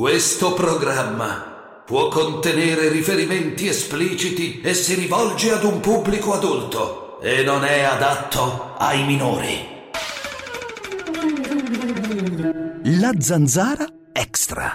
[0.00, 7.66] Questo programma può contenere riferimenti espliciti e si rivolge ad un pubblico adulto e non
[7.66, 9.90] è adatto ai minori.
[12.84, 13.84] La zanzara
[14.14, 14.74] extra.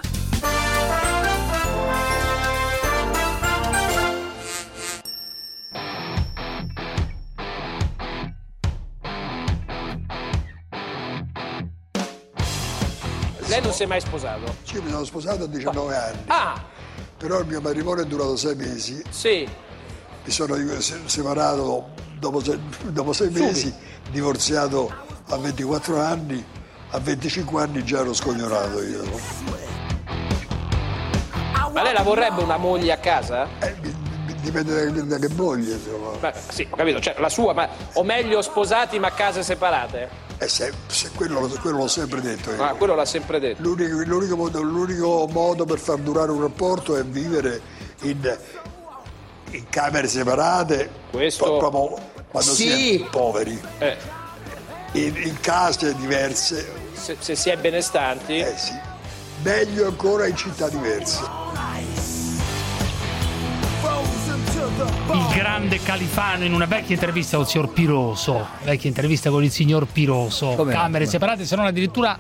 [13.56, 14.54] Lei non si è mai sposato?
[14.64, 16.62] Sì, mi sono sposato a 19 anni, Ah,
[17.18, 19.48] però il mio matrimonio è durato sei mesi, sì.
[20.26, 21.88] mi sono se- separato
[22.20, 23.74] dopo sei, dopo sei mesi,
[24.12, 24.92] divorziato
[25.30, 26.46] a 24 anni,
[26.90, 29.04] a 25 anni già ero scognorato io.
[31.72, 33.48] Ma lei la vorrebbe una moglie a casa?
[33.60, 33.74] Eh,
[34.42, 36.10] dipende da, da che moglie, insomma.
[36.20, 40.25] Ma, sì, ho capito, cioè la sua, ma o meglio sposati ma case separate?
[40.38, 42.58] Eh, se, se quello, lo- quello l'ho sempre detto io.
[42.58, 43.62] Ma quello l'ha sempre detto.
[43.62, 47.62] L'unico, l'unico modo, l'unico modo per far durare un rapporto è vivere
[48.02, 48.38] in,
[49.52, 51.98] in camere separate, Questo- po- proprio
[52.32, 52.64] quando Sì.
[52.70, 53.98] si è poveri, Eh,
[54.94, 58.38] in, in case diverse, se, se si è benestanti.
[58.40, 58.74] eh sì.
[59.42, 61.20] meglio ancora in città diverse.
[64.78, 69.52] Il grande Califano in una vecchia intervista con il signor Piroso, vecchia intervista con il
[69.52, 72.18] signor Piroso, Come camere separate, se non addirittura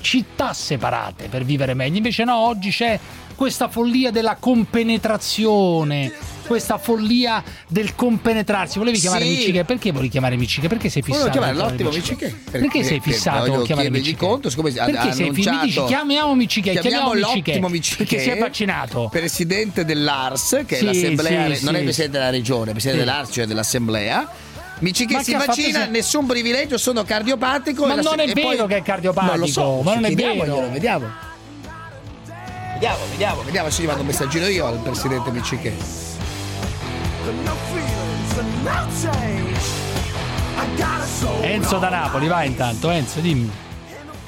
[0.00, 1.98] città separate per vivere meglio.
[1.98, 2.98] Invece no, oggi c'è
[3.34, 6.12] questa follia della compenetrazione,
[6.52, 8.78] questa follia del compenetrarsi.
[8.78, 9.30] Volevi chiamare Sì.
[9.30, 9.64] Micciche?
[9.64, 10.68] Perché volevi chiamare Micciche?
[10.68, 11.28] Perché sei fissato?
[11.30, 12.26] Volevo chiamare l'ottimo Micciche?
[12.26, 12.50] Micciche.
[12.58, 14.16] Perché, sei fissato a chiamare Micciche?
[14.16, 17.50] conto, siccome ha- Perché ha sei fi- mi annunciato- dici chiamiamo Micciche, chiamiamo, Chiamiamo Micciche,
[17.50, 19.08] l'ottimo Micciche perché si è vaccinato.
[19.10, 23.04] Presidente dell'ARS, che Sì, è l'assemblea, sì, non è il presidente della regione, è presidente
[23.04, 24.28] dell'ARS, cioè dell'assemblea.
[24.80, 27.86] Ma si che fatto vaccina, se- nessun privilegio, sono cardiopatico.
[27.86, 30.12] Ma non è e vero poi- che è cardiopatico, Non lo so, ma non è
[30.14, 30.68] vero.
[30.70, 31.30] Vediamo.
[32.72, 35.72] Vediamo, vediamo, vediamo se gli mando un messaggino io al presidente Micciche.
[41.42, 43.71] Enzo da Napoli, vai intanto, Enzo, dimmi.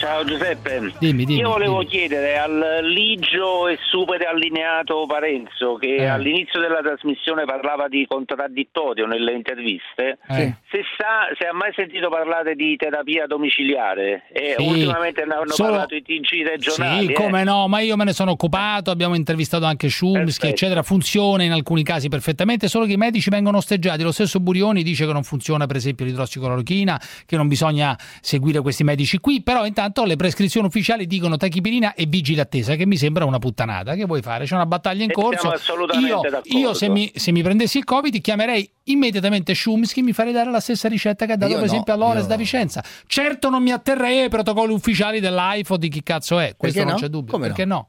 [0.05, 1.91] Ciao Giuseppe, Dimmi, dimmi, io volevo dimmi.
[1.91, 6.05] chiedere al ligio e super allineato Parenzo che Eh.
[6.05, 10.57] all'inizio della trasmissione parlava di contraddittorio nelle interviste, Eh.
[10.71, 15.49] se, sa, se ha mai sentito parlare di terapia domiciliare e Sì, ultimamente ne hanno
[15.53, 17.07] solo- parlato i TG regionali.
[17.07, 17.15] Sì, eh.
[17.15, 21.53] come no, ma io me ne sono occupato, abbiamo intervistato anche Schumsky, eccetera, funziona in
[21.53, 24.03] alcuni casi perfettamente, solo che i medici vengono osteggiati.
[24.03, 28.85] Lo stesso Burioni dice che non funziona per esempio l'idrossiclorochina, che non bisogna seguire questi
[28.85, 33.25] medici qui, però intanto le prescrizioni ufficiali dicono tachipirina e vigile attesa, che mi sembra
[33.25, 33.95] una puttanata.
[33.95, 34.45] Che vuoi fare?
[34.47, 35.39] C'è una battaglia in E corso.
[35.41, 36.59] siamo assolutamente Io, d'accordo.
[36.59, 40.61] io se, mi, se mi prendessi il Covid chiamerei immediatamente Schumsky mi farei dare la
[40.61, 42.83] stessa ricetta che ha dato Io per no, esempio a Lores da Vicenza.
[43.07, 46.93] Certo non mi atterrei ai protocolli ufficiali dell'iPhone di chi cazzo è, questo Perché non
[46.95, 46.99] no?
[46.99, 47.33] c'è dubbio.
[47.33, 47.55] Come no?
[47.55, 47.87] Perché no?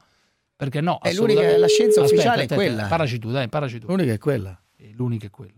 [0.55, 0.99] Perché no?
[1.01, 2.85] È l'unica- la scienza Aspetta, ufficiale è quella.
[2.87, 3.87] Paraci tu, dai, paraci tu.
[3.87, 4.57] L'unica è quella.
[4.77, 5.51] Eh, L'unica è quella.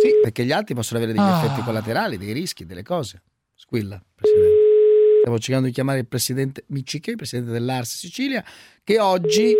[0.00, 1.42] Sì, perché gli altri possono avere degli Ah.
[1.44, 3.22] effetti collaterali, dei rischi, delle cose.
[3.54, 4.67] Squilla, Presidente.
[5.20, 8.44] Stavo cercando di chiamare il Presidente Micciche, il Presidente dell'Ars Sicilia,
[8.82, 9.52] che oggi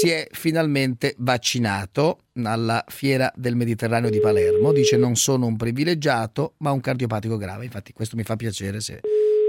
[0.00, 4.72] si è finalmente vaccinato alla Fiera del Mediterraneo di Palermo.
[4.72, 7.64] Dice non sono un privilegiato, ma un cardiopatico grave.
[7.64, 9.00] Infatti questo mi fa piacere, se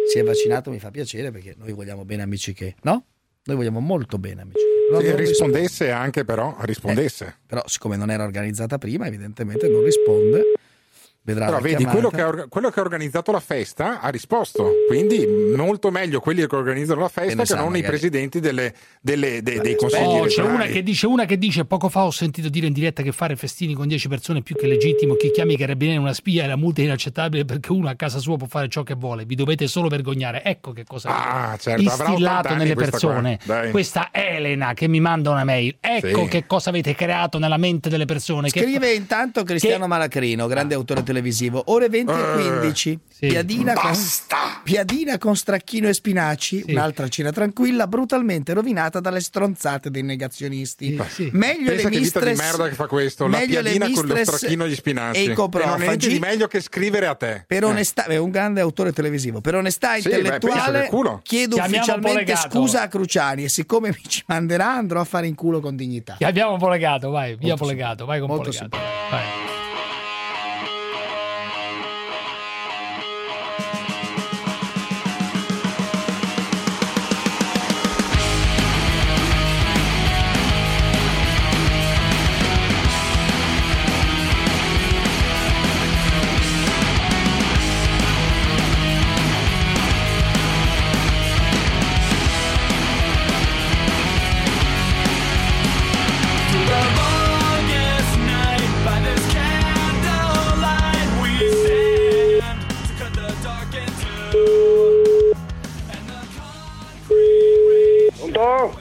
[0.10, 3.06] si è vaccinato mi fa piacere perché noi vogliamo bene a Micciche, no?
[3.44, 4.68] Noi vogliamo molto bene a Micciche.
[4.90, 7.38] Però Se non rispondesse anche però, rispondesse.
[7.46, 10.54] però siccome non era organizzata prima, evidentemente non risponde.
[11.22, 14.72] Vedrà Però la vedi, quello che, ha, quello che ha organizzato la festa ha risposto.
[14.88, 17.88] Quindi molto meglio quelli che organizzano la Che festa che sa, non i magari.
[17.88, 21.88] presidenti delle- delle- dei, dei consigli Oh, c'è una che dice una che dice poco
[21.90, 24.66] fa ho sentito dire in diretta che fare festini con 10 persone è più che
[24.66, 25.16] legittimo.
[25.16, 28.18] Chi chiami i carabinieri una spia e la multa è inaccettabile perché uno a casa
[28.20, 29.26] sua può fare ciò che vuole.
[29.26, 30.44] Vi dovete solo vergognare.
[30.44, 33.40] Ecco che cosa Ah, certo, avrà 80 istillato anni nelle questa persone.
[33.72, 35.76] Questa Elena che mi manda una mail.
[35.80, 36.28] Ecco Sì.
[36.28, 40.74] che cosa avete creato nella mente delle persone che- Scrive intanto Cristiano che- Malacrino, grande
[40.76, 41.64] autore televisivo.
[41.68, 43.00] Ore 20 e Eh, 15.
[43.10, 43.28] sì.
[43.28, 43.92] Piadina, con,
[44.64, 46.64] piadina con stracchino e spinaci.
[46.66, 46.72] Sì.
[46.72, 50.96] Un'altra cena tranquilla, brutalmente rovinata dalle stronzate dei negazionisti.
[50.96, 51.30] Sì, sì.
[51.34, 52.38] Meglio Pensa le che vita di mistress.
[52.38, 55.20] merda che fa questo, la piadina con lo mistress stracchino e gli spinaci.
[55.20, 56.08] E i E non è niente coprofagi.
[56.08, 57.44] di meglio che scrivere a te.
[57.48, 57.66] Per Eh.
[57.66, 59.42] onestà, è un grande autore televisivo.
[59.42, 61.20] Per onestà beh, intellettuale, culo.
[61.24, 63.44] chiedo Chiamiamo ufficialmente scusa a Cruciani.
[63.46, 66.16] E siccome mi ci manderà, andrò a fare in culo con dignità.
[66.18, 68.78] che abbiamo polegato vai via Molto polegato vai con Molto polegato
[69.10, 69.39] vai.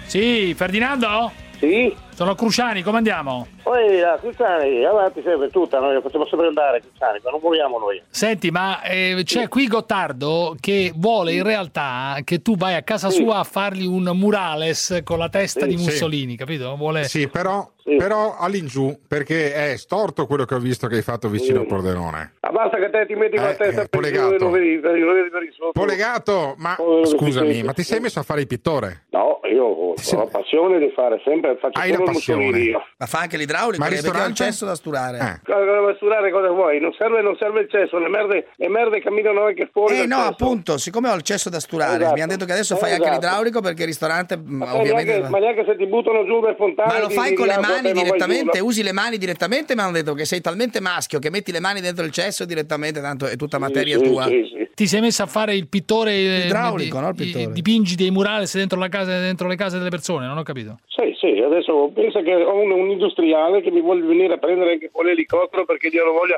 [0.09, 1.31] Sì, Ferdinando?
[1.59, 1.95] Sì?
[2.19, 3.47] Sono Cruciani, come andiamo?
[3.63, 8.03] Poi, la Cruciani, avanti sempre tutta, noi facciamo sempre andare, Cruciani, ma non vogliamo noi.
[8.09, 13.09] Senti, ma eh, c'è qui Gottardo che vuole in realtà che tu vai a casa
[13.09, 13.23] Sì.
[13.23, 15.85] sua a fargli un murales con la testa Sì, di sì.
[15.85, 16.75] Mussolini, capito?
[16.75, 17.05] Vuole...
[17.05, 17.95] Sì, però, Sì.
[17.95, 22.33] però all'ingiù, perché è storto quello che ho visto che hai fatto vicino al Pordenone.
[22.41, 24.23] Ma basta che te ti metti con la Eh, testa eh, per poi giù e
[24.23, 24.45] legato.
[24.45, 25.71] lo vedi, lo vedi per il sotto.
[25.71, 26.75] Poi legato, ma
[27.05, 29.05] scusami, ma ti sei messo a fare il pittore?
[29.11, 30.17] No, io ho Sì.
[30.17, 32.59] la passione di fare sempre, faccio Hai la passione.
[32.59, 32.83] io.
[32.99, 35.19] Ma fa anche l'idraulico, Ma il eh, perché ha il cesso da sturare.
[35.19, 35.41] Eh.
[35.45, 36.81] Cosa mesurare cosa vuoi?
[36.81, 39.99] Non serve, non serve il cesso, le merde, le merde camminano anche fuori.
[40.01, 40.29] Eh no, cesso.
[40.29, 42.15] appunto, siccome ho il cesso da sturare, Esatto.
[42.15, 43.21] mi hanno detto che adesso fai anche Esatto.
[43.21, 45.13] l'idraulico perché il ristorante Ma, ovviamente...
[45.13, 46.93] neanche, ma neanche se ti buttano giù le fontane.
[46.93, 48.59] Ma lo fai di con le mani direttamente?
[48.61, 49.75] Usi le mani direttamente?
[49.75, 53.01] Mi hanno detto che sei talmente maschio che metti le mani dentro il cesso direttamente,
[53.01, 54.25] tanto è tutta materia Sì, tua.
[54.25, 54.67] Sì, sì.
[54.75, 57.53] Ti sei messo a fare il pittore eh, Idraulico, di- no, il pittore.
[57.53, 60.79] Dipingi dei murales dentro, la casa, dentro le case delle persone, non ho capito.
[60.87, 64.73] Sì, sì, adesso pensa che ho un, un industriale che mi vuole venire a prendere
[64.73, 66.37] anche con l'elicottero perché glielo voglia,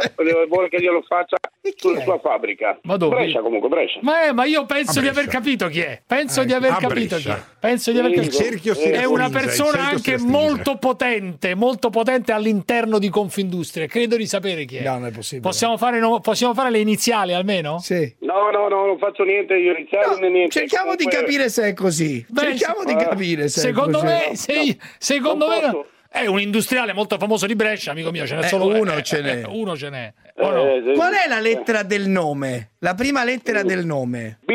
[0.49, 1.37] vuole che glielo faccia
[1.77, 2.03] sulla è?
[2.03, 2.79] sua fabbrica.
[2.83, 3.17] Ma dove?
[3.17, 4.01] Brescia comunque, Brescia.
[4.03, 6.01] Ma, eh, ma io penso di aver capito chi è.
[6.07, 7.37] Penso Eh, di aver capito chi è.
[7.61, 8.37] Penso di aver capito.
[8.37, 13.87] Il cerchio si È È una persona anche molto potente, molto potente all'interno di Confindustria.
[13.87, 14.83] Credo di sapere chi è.
[14.83, 15.43] No, non è possibile.
[15.49, 17.79] Possiamo fare, no- possiamo fare le iniziali almeno?
[17.81, 18.15] Sì.
[18.21, 20.53] No, no, no, non faccio niente io iniziale né No, niente.
[20.61, 22.25] cerchiamo di Comunque- capire se è così.
[22.29, 24.53] Beh, cerchiamo di eh, capire se Secondo è così.
[24.53, 24.63] me,
[24.99, 25.87] se- secondo non me posso.
[26.09, 28.27] è un industriale molto famoso di Brescia, amico mio.
[28.27, 29.37] Ce n'è Eh, solo uno eh, ce n'è.
[29.39, 30.13] eh, Uno ce n'è.
[30.39, 30.67] O no?
[30.69, 30.93] Eh.
[30.95, 32.70] Qual è la lettera del nome?
[32.83, 34.39] La prima lettera del nome.
[34.43, 34.53] B.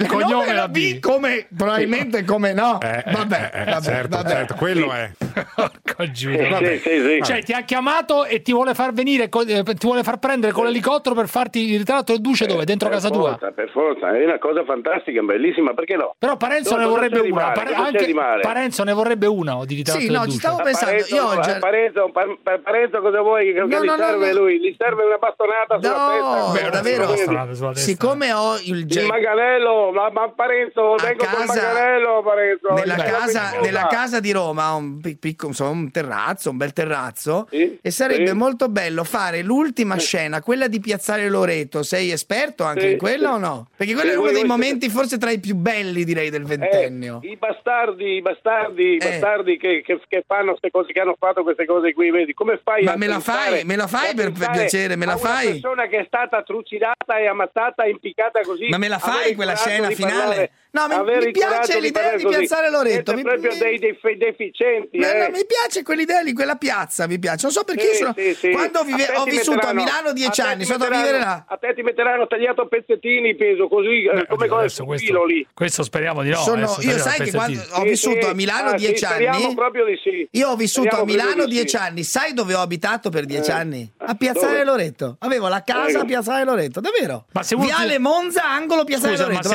[0.00, 1.00] Il cognome la B B.
[1.00, 2.78] come probabilmente come no.
[2.80, 4.28] Eh, eh, vabbè, eh, eh, vabbè, certo, vabbè.
[4.28, 5.10] certo, quello è.
[5.54, 6.76] Porco Giuda, Sì, vabbè.
[6.78, 7.20] sì, sì, sì.
[7.22, 10.64] Cioè, ti ha chiamato e ti vuole far venire, eh, ti vuole far prendere con
[10.66, 12.64] l'elicottero per farti il ritratto del duce dove?
[12.64, 13.30] Dentro per casa tua?
[13.30, 16.14] forza, Per forza, è una cosa fantastica, bellissima, perché no?
[16.18, 17.52] Però Parenzo No, ne vorrebbe una.
[17.54, 17.74] male?
[17.74, 18.12] Anche?
[18.40, 20.90] Parenzo ne vorrebbe una di ritratto Sì, no, ci stavo pensando.
[20.94, 21.58] Parenzo, Io già...
[21.58, 24.38] Parenzo, pa- pa- Parenzo cosa vuoi che, No, gli no, serve no.
[24.40, 24.58] lui?
[24.60, 26.70] Gli serve una bastonata sulla No, testa.
[26.70, 27.67] davvero.
[27.72, 27.90] Strada sulla testa.
[27.90, 32.72] Siccome ho il Il ge- manganello, ma, ma Parenzo, A vengo casa- manganello, Parenzo.
[32.74, 36.72] nella casa, nella casa di Roma ho un, pic- piccolo, insomma, un terrazzo, un bel
[36.72, 38.34] terrazzo Sì, e sarebbe sì.
[38.34, 41.82] molto bello fare l'ultima scena, quella di Piazzale Loreto.
[41.82, 43.34] Sei esperto anche Sì, in quella sì.
[43.34, 43.66] o no?
[43.76, 46.56] Perché quello Sì, è uno dei momenti forse tra i più belli direi del Eh,
[46.56, 47.20] ventennio.
[47.22, 48.98] I bastardi, i bastardi, i Eh.
[49.08, 52.32] bastardi che, che- che fanno queste cose, che hanno fatto queste cose qui, vedi?
[52.34, 53.64] Come fai Ma a me la fai?
[53.64, 54.96] Me la fai per- per piacere?
[54.96, 55.44] Me la a fai?
[55.46, 58.68] Una persona che è stata trucidata e ammazzata, impiccata così.
[58.68, 60.50] Ma me la fai quella scena finale?
[60.78, 62.38] No, mi- avere mi piace l'idea di così.
[62.38, 63.78] Piazzale Loreto, mi- proprio mi- dei,
[64.16, 64.96] deficienti.
[64.98, 65.18] Eh.
[65.18, 67.38] no, mi piace quell'idea lì, quella piazza, mi piace.
[67.42, 68.14] Non so perché Sì, io sono...
[68.16, 68.50] sì, sì.
[68.50, 71.44] quando vive- ho vissuto a Milano dieci anni, sono andato a vivere là.
[71.48, 75.06] A te ti metteranno tagliato a pezzettini, peso così, eh, Beh, come oddio, cosa questo,
[75.06, 75.46] filo lì.
[75.54, 76.36] questo speriamo di no.
[76.36, 79.54] Sono- adesso io sai che quando ho vissuto a Milano Ah, dieci anni.
[79.54, 80.28] proprio di sì.
[80.32, 82.02] Io ho vissuto a Milano di dieci anni.
[82.04, 83.54] Sai dove ho abitato per dieci Eh.
[83.54, 83.90] anni?
[83.98, 84.64] A Piazzale?
[84.64, 85.16] Loreto.
[85.20, 86.06] Avevo la casa a Eh.
[86.06, 87.26] Piazzale Loreto, davvero.
[87.32, 89.48] Ma se uno Viale Monza, angolo Piazzale Scusa, ma Loreto.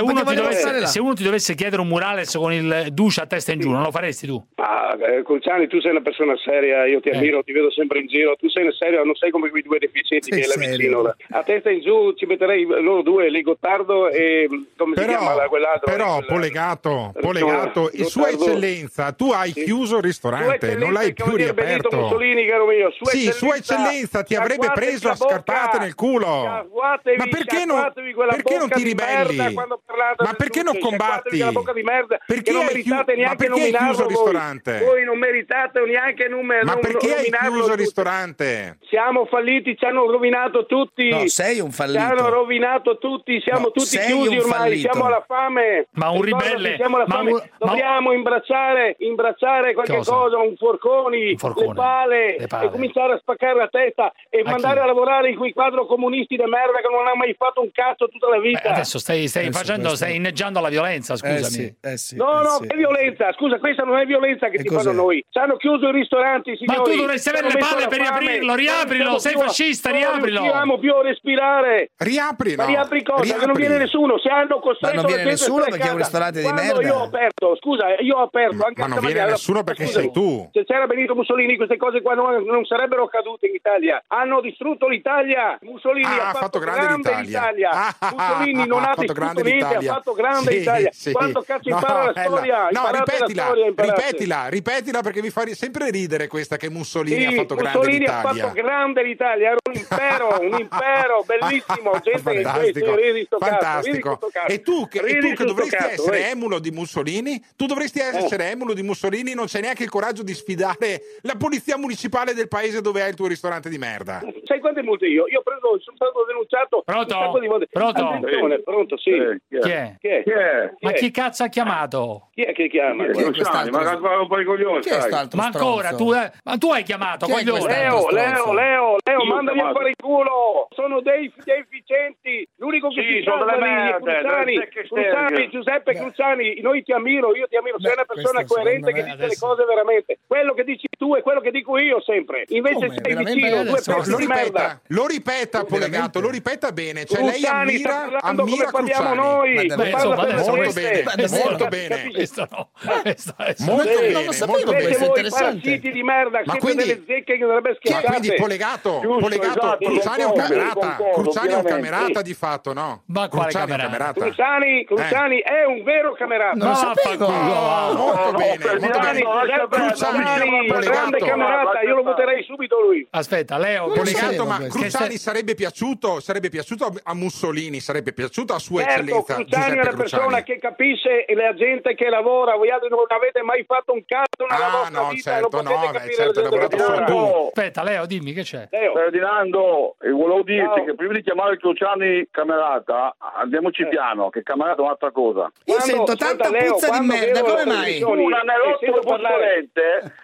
[0.87, 3.69] se uno, perché ti dovesse, chiedere un murales con il duce a testa in giù,
[3.69, 4.43] non lo faresti tu?
[4.55, 7.17] Ah, eh, Cruciani, tu sei una persona seria, io ti Eh.
[7.17, 10.31] ammiro, ti vedo sempre in giro, tu sei serio, non sei come quei due deficienti
[10.31, 10.77] Sei che serio.
[10.77, 11.15] vicino.
[11.29, 14.47] A testa in giù ci metterei loro due, lì Gottardo e
[14.77, 15.91] come si chiama Però, la- quell'altro?
[15.91, 19.63] però Quella- Polegato, Polegato, in Sua Eccellenza, tu hai Sì.
[19.63, 21.95] chiuso il ristorante, Eccellenza, non l'hai il più Benito riaperto.
[21.97, 22.91] Mussolini, caro mio.
[22.91, 26.43] Sua Sì, Sua Eccellenza ti avrebbe preso la a scarpate nel culo.
[26.43, 26.99] Ma
[27.29, 29.37] perché non, perché non ti ribelli?
[29.53, 31.29] Ma perché non combatti?
[31.37, 34.79] quella bocca di merda Perché non meritate ma neanche nominarlo ristorante?
[34.79, 38.77] Voi non meritate neanche nume- Ma perché hai nominarlo chiuso il ristorante?
[38.89, 41.09] Siamo falliti, ci hanno rovinato tutti.
[41.09, 42.03] No, sei un Ci fallito.
[42.03, 44.91] hanno rovinato tutti, siamo No, tutti chiusi ormai, fallito.
[44.91, 45.87] siamo alla fame.
[45.91, 47.31] Ma un ribelle- Siamo alla fame.
[47.31, 50.11] un- ma un- Dobbiamo imbracciare, imbracciare qualche Cosa?
[50.11, 52.65] cosa, un forconi, Un forcone, le, pale, le pale.
[52.65, 54.81] e cominciare a spaccare la testa e A mandare chi?
[54.81, 58.07] a lavorare in quei quadro comunisti di merda che non hanno mai fatto un cazzo
[58.07, 58.69] tutta la Beh, vita.
[58.71, 61.33] adesso stai, stai Adesso facendo, questo- stai inneggiando alla violenza, scusami.
[61.35, 62.67] Eh sì, eh sì, No, eh no, sì.
[62.67, 64.83] che violenza, scusa, questa non è violenza che E ti cos'è?
[64.89, 65.25] fanno noi.
[65.29, 66.77] Ci hanno chiuso i ristoranti, signori.
[66.79, 70.39] Ma tu dovresti avere le palle per riaprirlo, riaprilo, sei fascista, riaprilo.
[70.39, 71.91] Non riusciamo più a respirare.
[71.97, 72.69] Riapri, Ma no.
[72.69, 73.21] riapri cosa?
[73.23, 73.61] Che non Riapri.
[73.61, 76.61] viene nessuno, si hanno costretto Ma non viene nessuno perché è un ristorante di Quando
[76.61, 76.81] merda.
[76.87, 80.11] io ho aperto, scusa, io ho aperto Ma- anche ma non viene nessuno perché sei
[80.11, 80.49] tu.
[80.51, 84.03] Se c'era Benito Mussolini queste cose qua non, sarebbero accadute in Italia.
[84.07, 85.57] hanno distrutto l'Italia.
[85.61, 87.69] Mussolini ha fatto, grande, l'Italia.
[88.11, 89.91] Mussolini non ha distrutto niente, l'Italia.
[89.91, 90.89] ha fatto grande Sì, l'Italia.
[90.93, 91.11] sì.
[91.11, 92.27] Quanto cazzo No, impara la bella.
[92.27, 92.67] storia?
[92.71, 97.31] No, ripetila, storia, ripetila, ripetila perché mi fa sempre ridere questa che Mussolini Sì, ha
[97.31, 98.43] fatto grande Mussolini ha l'Italia.
[98.43, 104.17] fatto grande l'Italia, era un impero, un impero bellissimo, gente che Fantastico, ridi fantastico.
[104.31, 104.51] cazzo.
[104.51, 106.29] E tu che, e tu che dovresti cazzo, essere eh.
[106.31, 110.33] emulo di Mussolini, tu dovresti essere emulo di Mussolini, non c'è neanche il coraggio di
[110.33, 114.21] sfidare la polizia municipale del paese dove hai il tuo ristorante di merda.
[114.43, 115.27] Sai quante multe io?
[115.27, 117.17] Io ho preso, sono stato denunciato Pronto?
[117.17, 117.67] un sacco di volte.
[117.71, 118.07] Pronto?
[118.07, 119.11] Attenzione, pronto, sì.
[119.49, 119.95] Chi è?
[119.99, 120.23] Chi è?
[120.23, 120.62] Chi è?
[120.79, 122.29] Ma chi cazzo ha chiamato?
[122.33, 123.05] Chi è che chiama?
[123.11, 123.69] Chi è Luciani?
[123.69, 124.99] Ma ma un po' i coglioni, Chi è
[125.33, 127.59] Ma ancora, tu, eh, ma tu hai chiamato, Chi coglione?
[127.67, 128.09] Leo.
[128.09, 130.67] Leo, Leo, Leo, Io mandali a fare il culo!
[130.71, 132.47] Sono dei deficienti!
[132.57, 134.53] L'unico che Sì, si sono delle merde, Cruciani,
[134.85, 135.49] sterche.
[135.49, 135.99] Giuseppe Beh.
[135.99, 139.37] Cruciani, noi ti ammiro, io ti ammiro, sei Beh, una persona coerente che dice le
[139.39, 140.19] cose veramente.
[140.25, 142.45] Quello che dici tu è quello che dico io sempre.
[142.49, 143.01] Invece Come?
[143.03, 144.41] sei vicino, due pezzi lo di merda.
[144.43, 145.63] ripeta, lo ripeta?
[145.63, 147.05] Polegato, lo ripeta bene.
[147.05, 149.15] Cioè lei ammira, ammira parliamo Cruciani.
[149.17, 149.91] noi, davvero?
[149.91, 152.11] parla Insomma, adesso Molto bene, Ma molto bene.
[152.11, 152.69] Questo no.
[153.01, 155.07] Questo è- Molto Sì, bene, non lo sapevo molto questo, Siete bene.
[155.07, 155.79] voi interessante.
[155.91, 158.07] di merda, Ma quindi- delle zecche che dovrebbe Ma schiacciate.
[158.07, 162.33] quindi Polegato, Giusto, Polegato, esatto, Cruciani è un camerata, concordo, Cruciani è un camerata di
[162.33, 163.03] fatto, no?
[163.07, 164.19] Ma quale Cruciani è un camerata?
[164.21, 166.55] Cruciani, Cruciani è un vero camerata.
[166.55, 167.27] Non lo Ma sapevo.
[167.27, 169.67] Ah, molto no, bene, molto Cruciani, bene.
[169.69, 173.07] Cruciani, grande camerata, io lo voterei subito lui.
[173.11, 174.79] Aspetta, Leo, Polegato, ma questo.
[174.79, 179.47] Cruciani sarebbe piaciuto, sarebbe piaciuto a- Mussolini, sarebbe piaciuto a Sua Certo, Eccellenza Cruciani è
[179.69, 180.42] Giuseppe una persona Cruciani.
[180.43, 184.45] Che capisce e la gente che lavora, voi altri non avete mai fatto un cazzo
[184.49, 186.67] nella Ah, vostra no, vita certo, non potete no, beh, capire certo, la gente.
[186.77, 188.67] Ferdinando, Aspetta, Leo, dimmi che c'è.
[188.71, 190.85] Leo, Ferdinando, e volevo dirti Ciao.
[190.85, 195.51] che prima di chiamare Cruciani camerata, andiamoci piano, che camerata è un'altra cosa.
[195.65, 198.01] Io Quando- sento tanta Leo, puzza di quando merda, come mai?
[198.03, 199.67] Una nell'otto parlare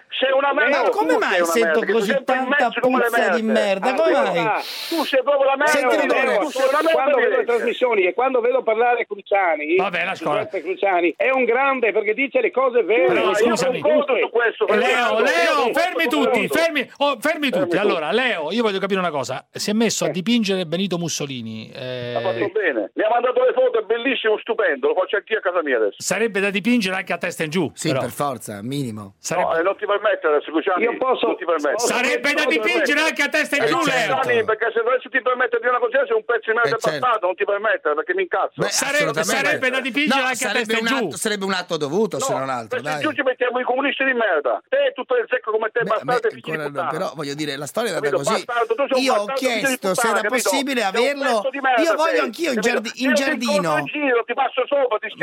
[0.09, 0.83] sei una merda.
[0.83, 3.93] Tu come mai sento merda, così tanta puzza di merda?
[3.93, 4.61] Come mai?
[4.89, 5.71] Tu sei proprio la merda.
[5.71, 6.07] Senti.
[6.07, 6.91] Leo, tu sei una merda.
[6.91, 10.43] quando vedo le trasmissioni e quando vedo parlare Cruciani, Vabbè, la scuola.
[10.43, 13.21] Giuseppe Cruciani, è un grande perché dice le cose vere.
[13.21, 13.79] Cose scusami.
[13.79, 14.65] su questo.
[14.67, 15.19] Leo.
[15.19, 17.77] Leo, fermi tutti, fermi, oh, fermi tutti.
[17.77, 19.47] Allora, Leo, io voglio capire una cosa.
[19.51, 21.71] Si è messo a dipingere Benito Mussolini.
[21.73, 22.91] eh, Ha fatto bene.
[22.93, 24.87] Mi ha mandato le foto, è bellissimo, stupendo.
[24.87, 25.95] Lo faccio anch'io a casa mia adesso.
[25.99, 27.71] sarebbe da dipingere anche a testa in giù.
[27.73, 28.01] Sì, però.
[28.01, 29.15] per forza, minimo.
[29.19, 30.79] Sarebbe, No, eh, non ti permette adesso.
[30.79, 31.75] Io posso- Non ti permette.
[31.75, 33.77] posso- sarebbe da dipingere anche a testa in giù.
[33.83, 34.45] Leo.
[34.45, 36.99] Perché se adesso ti permette di una cosa sei un pezzo di merda Eh, certo.
[36.99, 38.55] bastardo, non ti permette perché mi incazzo.
[38.55, 40.95] Beh, Sarebbe- da dipingere No, anche a testa in un giù.
[40.95, 43.01] atto- Sarebbe un atto dovuto, se non altro, dai.
[43.01, 44.61] giù ci mettiamo i comunisti di merda.
[44.69, 47.55] Te e tutto il secco come te, Beh, bastardo e figli di però voglio dire,
[47.57, 48.45] la storia è andata così.
[49.03, 51.43] Io ho chiesto se era possibile averlo.
[51.83, 53.83] Io voglio anch'io in, giardino.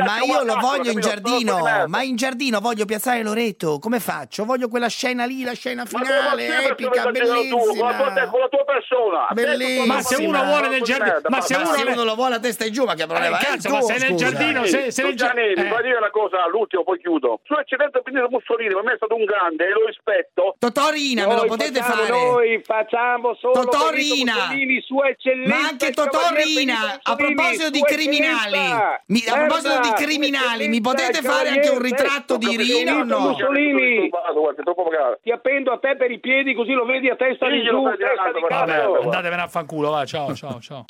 [0.04, 3.78] Ma io lo voglio in giardino, ma in giardino voglio piazzare Loreto.
[3.78, 4.44] Come faccio?
[4.44, 7.94] Voglio quella scena lì, la scena Ma finale, sempre epica, a vedere tu, con la
[7.96, 9.26] tua, te- con la tua persona.
[9.32, 9.94] Bellissima.
[9.94, 12.34] Ma se uno vuole nel di giardino- ma se Ma uno ne- uno lo vuole
[12.36, 15.02] a testa in giù, ma che problema Eh, cazzo, ma se nel giardino- se- se
[15.02, 15.54] nel gia- Gianni, eh.
[15.54, 17.40] dire una cosa, l'ultimo, poi chiudo.
[17.44, 20.56] Sua eccellenza Benito Mussolini, per me è stato un grande e lo rispetto.
[20.58, 22.30] Totorina, me lo potete facciamo- fare?
[22.30, 24.32] Noi facciamo solo Totorina.
[24.34, 25.54] Mussolini, sua eccellenza.
[25.56, 28.58] Ma anche Totorina, a proposito di criminali,
[29.06, 33.18] mi- a proposito di criminali, mi potete fare anche un ritratto di Rina o no?
[33.30, 34.08] Mussolini,
[34.56, 35.16] È troppo magari.
[35.22, 38.32] ti appendo a te per i piedi così lo vedi a testa di giù, testa
[38.32, 40.84] di va Vabbè, andatevene a fanculo, va, ciao, ciao, ciao.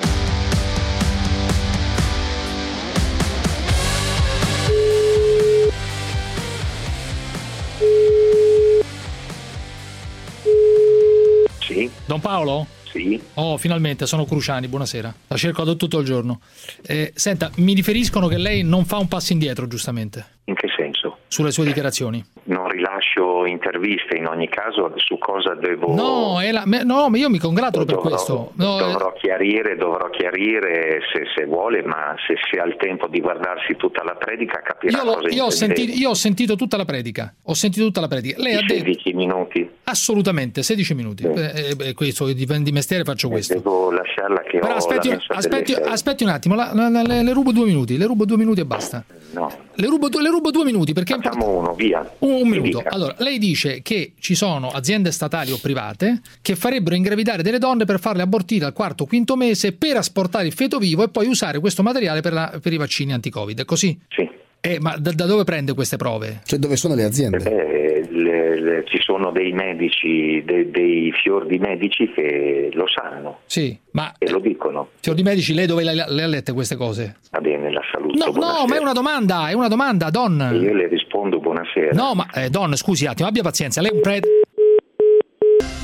[11.60, 12.66] Sì, Don Paolo?
[12.84, 13.20] sì.
[13.34, 15.12] Oh, finalmente, sono Cruciani, buonasera.
[15.26, 16.40] La cerco da tutto il giorno.
[16.86, 20.95] Eh, senta, mi riferiscono che lei non fa un passo indietro, giustamente, In che senso?
[21.28, 22.24] Sulle sue dichiarazioni.
[22.44, 25.92] Non rilascio interviste in ogni caso su cosa devo...
[25.94, 28.52] No, la- no, ma io mi congratulo per dovrò, questo.
[28.54, 33.06] No, eh, dovrò chiarire, dovrò chiarire se, se vuole, ma se, se ha il tempo
[33.08, 36.54] di guardarsi tutta la predica capirà io, lo- cosa io ho sentito, io ho sentito
[36.56, 37.34] tutta la predica.
[37.44, 38.40] Ho sentito tutta la predica.
[38.40, 39.68] Lei ha I detto 16 minuti.
[39.84, 41.24] assolutamente 16 minuti.
[41.24, 43.54] Eh, eh, questo di, di mestiere faccio questo.
[43.54, 47.32] Devo lasciarla che Però ho aspetti, aspetti, aspetti un attimo, la- la- la- le, le
[47.32, 49.04] rubo due minuti, le rubo due minuti e basta.
[49.32, 51.68] No, Le rubo, due- le rubo due minuti perché facciamo importante.
[51.68, 52.10] uno, via.
[52.20, 52.78] Un, un Mi minuto.
[52.78, 52.90] dica.
[52.90, 57.84] Allora, lei dice che ci sono aziende statali o private che farebbero ingravidare delle donne
[57.84, 61.26] per farle abortire al quarto o quinto mese per asportare il feto vivo e poi
[61.26, 63.60] usare questo materiale per, la- per i vaccini anti-Covid.
[63.60, 63.98] È così?
[64.08, 64.28] Sì.
[64.60, 66.40] Eh, ma da, da dove prende queste prove?
[66.44, 67.36] Cioè, dove sono le aziende?
[67.38, 73.40] Eh, le- le- ci sono dei medici, de- dei fior di medici che lo sanno
[73.46, 74.88] Sì, ma e lo dicono.
[75.00, 77.16] fior di medici, lei dove le, le ha lette queste cose?
[77.30, 78.16] Va bene, la saluto.
[78.18, 78.66] No, no, buonasera.
[78.66, 80.40] ma è una domanda, è una domanda, Don.
[80.40, 81.92] E Io le rispondo buonasera.
[81.92, 83.80] No, ma eh, Don, scusi un attimo, abbia pazienza.
[83.80, 84.28] Lei è un prete.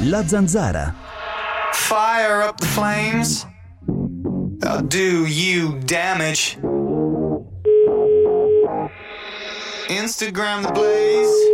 [0.09, 0.95] La zanzara.
[1.73, 3.47] Fire up the flames.
[4.65, 6.59] I'll do you damage.
[9.89, 11.52] Instagram the blaze.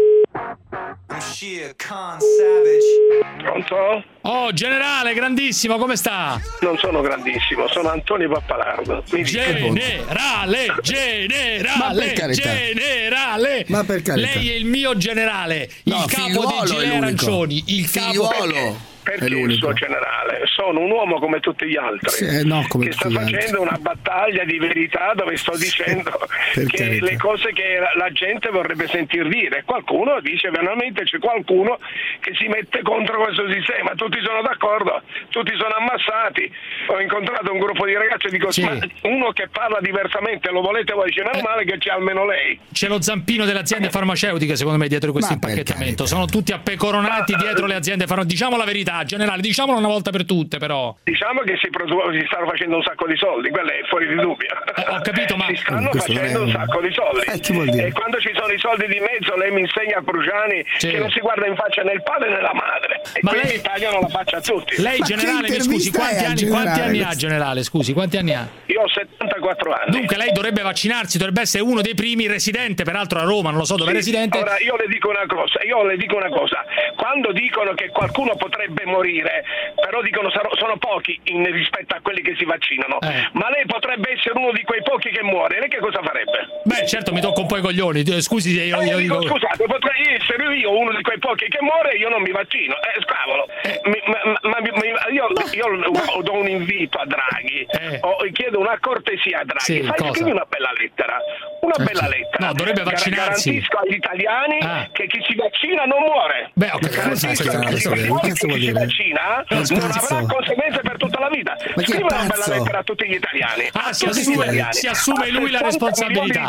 [3.43, 4.05] Pronto?
[4.23, 6.41] Oh, generale, grandissimo, come sta?
[6.61, 9.03] Non sono grandissimo, sono Antonio Pappalardo.
[9.23, 13.65] Generale, Ma generale, generale.
[13.69, 14.33] Ma per carità.
[14.35, 19.35] Lei è il mio generale, No, il capo dei gilet arancioni, il capo Figliuolo Perché
[19.38, 20.43] il suo generale?
[20.47, 22.11] Sono un uomo come tutti gli altri.
[22.11, 26.11] Sì, eh, no, come che sta facendo una battaglia di verità dove sto dicendo
[26.53, 27.05] che carità.
[27.05, 29.62] le cose che la, la gente vorrebbe sentir dire.
[29.65, 31.79] Qualcuno dice veramente c'è qualcuno
[32.21, 36.50] che si mette contro questo sistema, tutti sono d'accordo, tutti sono ammassati.
[36.88, 38.62] Ho incontrato un gruppo di ragazzi e dico Sì.
[38.65, 41.11] ma uno che parla diversamente lo volete voi?
[41.11, 42.59] C'è normale che c'è almeno lei.
[42.73, 46.07] C'è lo zampino delle aziende farmaceutiche, secondo me, dietro questo Ma impacchettamento.
[46.07, 48.17] Sono tutti appecoronati dietro le aziende farmaceutiche.
[48.19, 50.95] Diciamo la verità, generale, diciamolo una volta per tutte, però.
[51.05, 54.14] Diciamo che si, produ- si stanno facendo un sacco di soldi, quello è fuori di
[54.17, 54.49] dubbio.
[54.76, 57.21] Eh, ho capito, ma- si stanno Questo non è facendo un sacco di soldi.
[57.26, 57.87] Eh, chi vuol dire?
[57.88, 60.88] E quando ci sono i soldi di mezzo, lei mi insegna a Cruciani Sì.
[60.90, 63.00] che non si guarda in faccia né il padre né la madre.
[63.14, 64.81] E Ma quindi lei- tagliano la faccia a tutti.
[64.81, 67.62] Lei, Ma generale, mi scusi, quanti è anni, quanti anni ha, generale?
[67.62, 68.47] Scusi, quanti anni ha?
[68.67, 69.90] Io ho 74 anni.
[69.90, 73.64] Dunque, lei dovrebbe vaccinarsi, dovrebbe essere uno dei primi residente, peraltro a Roma, non lo
[73.64, 74.38] so dove è Sì, residente.
[74.38, 76.64] Ora io le dico una cosa, io le dico una cosa,
[76.97, 79.45] quando dicono che qualcuno potrebbe morire,
[79.75, 83.29] però dicono sarò- sono pochi in rispetto a quelli che si vaccinano, Eh.
[83.33, 86.63] ma lei potrebbe essere uno di quei pochi che muore, lei che cosa farebbe?
[86.65, 88.03] Beh, certo, mi tocco un po' i coglioni.
[88.03, 91.59] eh, Scusi, io, Eh, io dico, scusate, potrei essere io uno di quei pochi che
[91.61, 92.75] muore e io non mi vaccino.
[92.75, 93.47] Eh, scavolo.
[93.85, 97.99] Mi- ma, ma- ma- io, io do un invito a Draghi, Eh.
[98.03, 100.13] o chiedo una cortesia a Draghi, Sì, fai cosa?
[100.13, 101.19] scrivi una bella lettera.
[101.61, 102.47] Una Eh, bella lettera.
[102.47, 103.51] No, dovrebbe vaccinarsi.
[103.51, 104.89] Garantisco agli italiani Ah.
[104.93, 106.51] che chi si vaccina non muore.
[106.55, 108.68] Beh, cazzo che vuol dire?
[108.73, 111.57] Vaccina Ma non avrà conseguenze per tutta la vita.
[111.59, 113.69] Ma chi è Scrivi una bella lettera a tutti gli italiani.
[113.73, 114.73] Ah, si assume- italiani.
[114.73, 116.49] si assume lui la 60 responsabilità.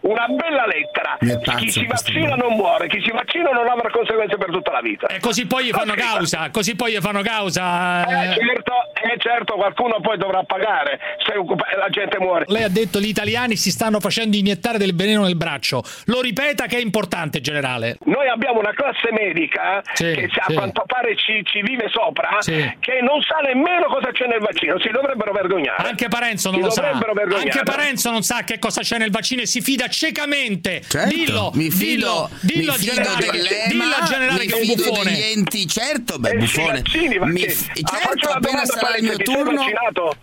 [0.00, 1.16] Una bella lettera.
[1.44, 4.80] Pazzo Chi si vaccina non muore, chi si vaccina non avrà conseguenze per tutta la
[4.80, 5.06] vita.
[5.08, 5.98] E così poi gli fanno Ok.
[5.98, 8.06] causa, così poi gli fanno causa.
[8.06, 8.34] Eh, eh.
[8.34, 11.32] certo, eh, certo, qualcuno poi dovrà pagare se
[11.76, 12.44] la gente muore.
[12.48, 15.82] Lei ha detto gli italiani si stanno facendo iniettare del veleno nel braccio.
[16.06, 17.96] Lo ripeta che è importante, generale.
[18.04, 20.54] Noi abbiamo una classe medica Sì, che a sì.
[20.54, 22.52] quanto pare ci, ci vive sopra Sì.
[22.80, 25.88] che non sa nemmeno cosa c'è nel vaccino, si dovrebbero vergognare.
[25.88, 26.88] Anche Parenzo non Si lo sa.
[26.90, 30.82] Anche Parenzo non sa che cosa c'è nel vaccino e si fida ciecamente.
[30.86, 34.60] Certo, dillo, mi fido, dillo, dillo mi fido generale, dillo al generale mi che è
[34.60, 35.04] un buffone.
[35.10, 36.72] degli enti, certo, beh, Eh, buffone.
[36.82, 37.18] vaccini.
[37.18, 39.62] Mi f- Ah, certo, appena sarà il mio turno,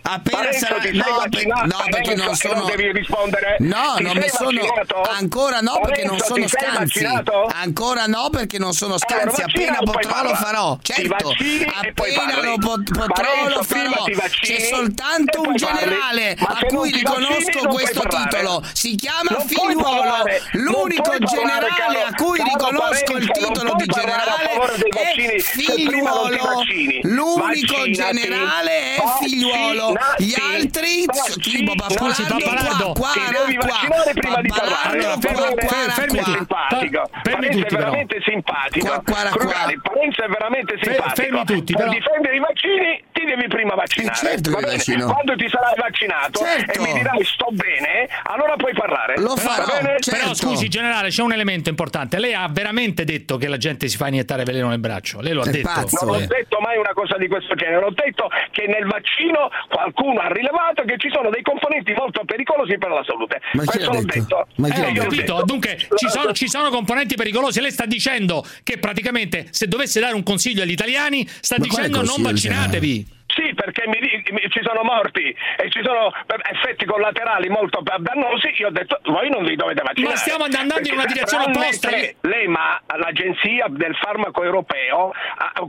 [0.01, 3.55] appena Parenzo, sarà no, per- no, perché non sono non devi rispondere.
[3.59, 5.01] No, Ti non mi sono vaccinato?
[5.01, 6.45] ancora no perché non sono
[6.77, 7.45] vaccinato?
[7.53, 10.77] Ancora no perché non sono vaccina appena potrò lo farò.
[11.03, 12.47] Ti Certo, e poi appena parli.
[12.49, 14.03] lo pot- potrò Parenzo, lo farò.
[14.41, 18.29] C'è soltanto un generale a cui riconosco questo parlare.
[18.29, 18.63] titolo.
[18.73, 24.51] Si chiama Non figliuolo, l'unico parlare, generale a cui riconosco il titolo di generale
[24.89, 26.63] è figliuolo.
[27.03, 27.91] L'unico Vaccinati.
[27.91, 29.95] generale è figliuolo.
[30.17, 31.05] Gli altri
[31.41, 33.79] tipo Pappalardo qua, qua,
[34.13, 34.99] prima di parlare.
[34.99, 37.09] Pappalardo qua, Fermi- simpatico.
[37.23, 39.01] Parenzo tutti, è veramente simpatico.
[39.03, 41.21] Parenzo è veramente Fe- simpatico.
[41.21, 41.91] fermi tutti, per però.
[41.97, 44.11] difendere i vaccini ti devi prima vaccinare.
[44.13, 44.51] Eh, certo.
[44.51, 46.71] Quando ti sarai vaccinato Certo.
[46.71, 49.17] e mi dirai sto bene, allora puoi parlare.
[49.19, 49.97] Lo farò, bene?
[49.99, 50.11] certo.
[50.11, 52.19] Però scusi, generale, c'è un elemento importante.
[52.19, 55.21] Lei ha veramente detto che la gente si fa iniettare veleno nel braccio?
[55.21, 55.67] Lei lo ha È detto?
[55.73, 56.05] pazzo.
[56.05, 56.27] Non ho eh.
[56.27, 60.83] detto mai una cosa di questo genere, ho detto che nel vaccino qualcuno ha rilevato
[60.83, 63.39] che ci sono dei componenti molto pericolosi per la salute.
[63.53, 64.19] Ma chi Questo l'ha l'ho detto?
[64.19, 64.47] detto.
[64.55, 65.15] Ma chi Eh, l'ha ho capito.
[65.15, 65.43] detto.
[65.45, 67.61] Dunque, ci sono, ci sono componenti pericolosi.
[67.61, 72.03] Lei sta dicendo che praticamente se dovesse dare un consiglio agli italiani, sta Ma dicendo
[72.03, 73.07] non vaccinatevi.
[73.27, 74.12] Sì, perché mi-
[74.49, 78.53] ci sono morti e ci sono eh, effetti collaterali molto dannosi.
[78.57, 80.13] Io ho detto, voi non vi dovete vaccinare.
[80.13, 81.89] Ma stiamo andando in una direzione opposta.
[81.89, 85.11] realmente L'EMA, l'agenzia del farmaco europeo,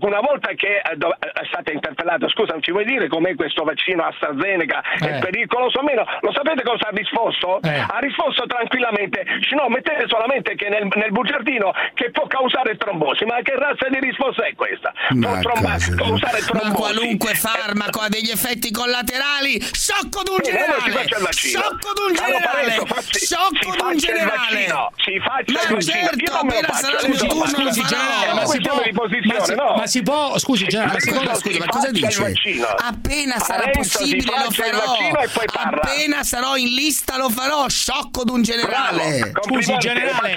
[0.01, 4.05] una volta che eh, do- è stata interpellata, scusa, ci vuoi dire com'è questo vaccino
[4.05, 4.83] AstraZeneca?
[4.99, 5.19] È Eh.
[5.19, 6.05] pericoloso o meno?
[6.21, 7.61] Lo sapete cosa ha risposto?
[7.63, 7.79] Eh.
[7.79, 13.25] Ha risposto tranquillamente, "Sì, no, mettete solamente che nel, nel bugiardino che può causare trombosi.
[13.25, 14.93] Ma che razza di risposta è questa?
[15.09, 16.69] Può tromba- cosa- causare trombosi.
[16.69, 19.61] ma qualunque Eh, farmaco ha degli effetti effetti collaterali.
[19.73, 20.91] Sciocco d'un generale.
[20.93, 21.61] faccia il vaccino.
[21.61, 22.77] Sciocco d'un generale.
[23.11, 24.67] Sciocco d'un generale.
[25.05, 28.35] si faccia Ma certo, appena sarà il mio turno lo Scusi, farò.
[28.35, 29.75] ma si può, di posizione, ma si, no?
[29.77, 32.33] ma si può, scusi, generale, ma scusi, si ma cosa dice?
[32.79, 34.95] Appena sarà possibile lo farò.
[34.97, 35.13] e.
[35.55, 37.69] Appena sarò in lista lo farò.
[37.69, 39.33] Sciocco d'un generale.
[39.43, 40.35] Scusi, generale.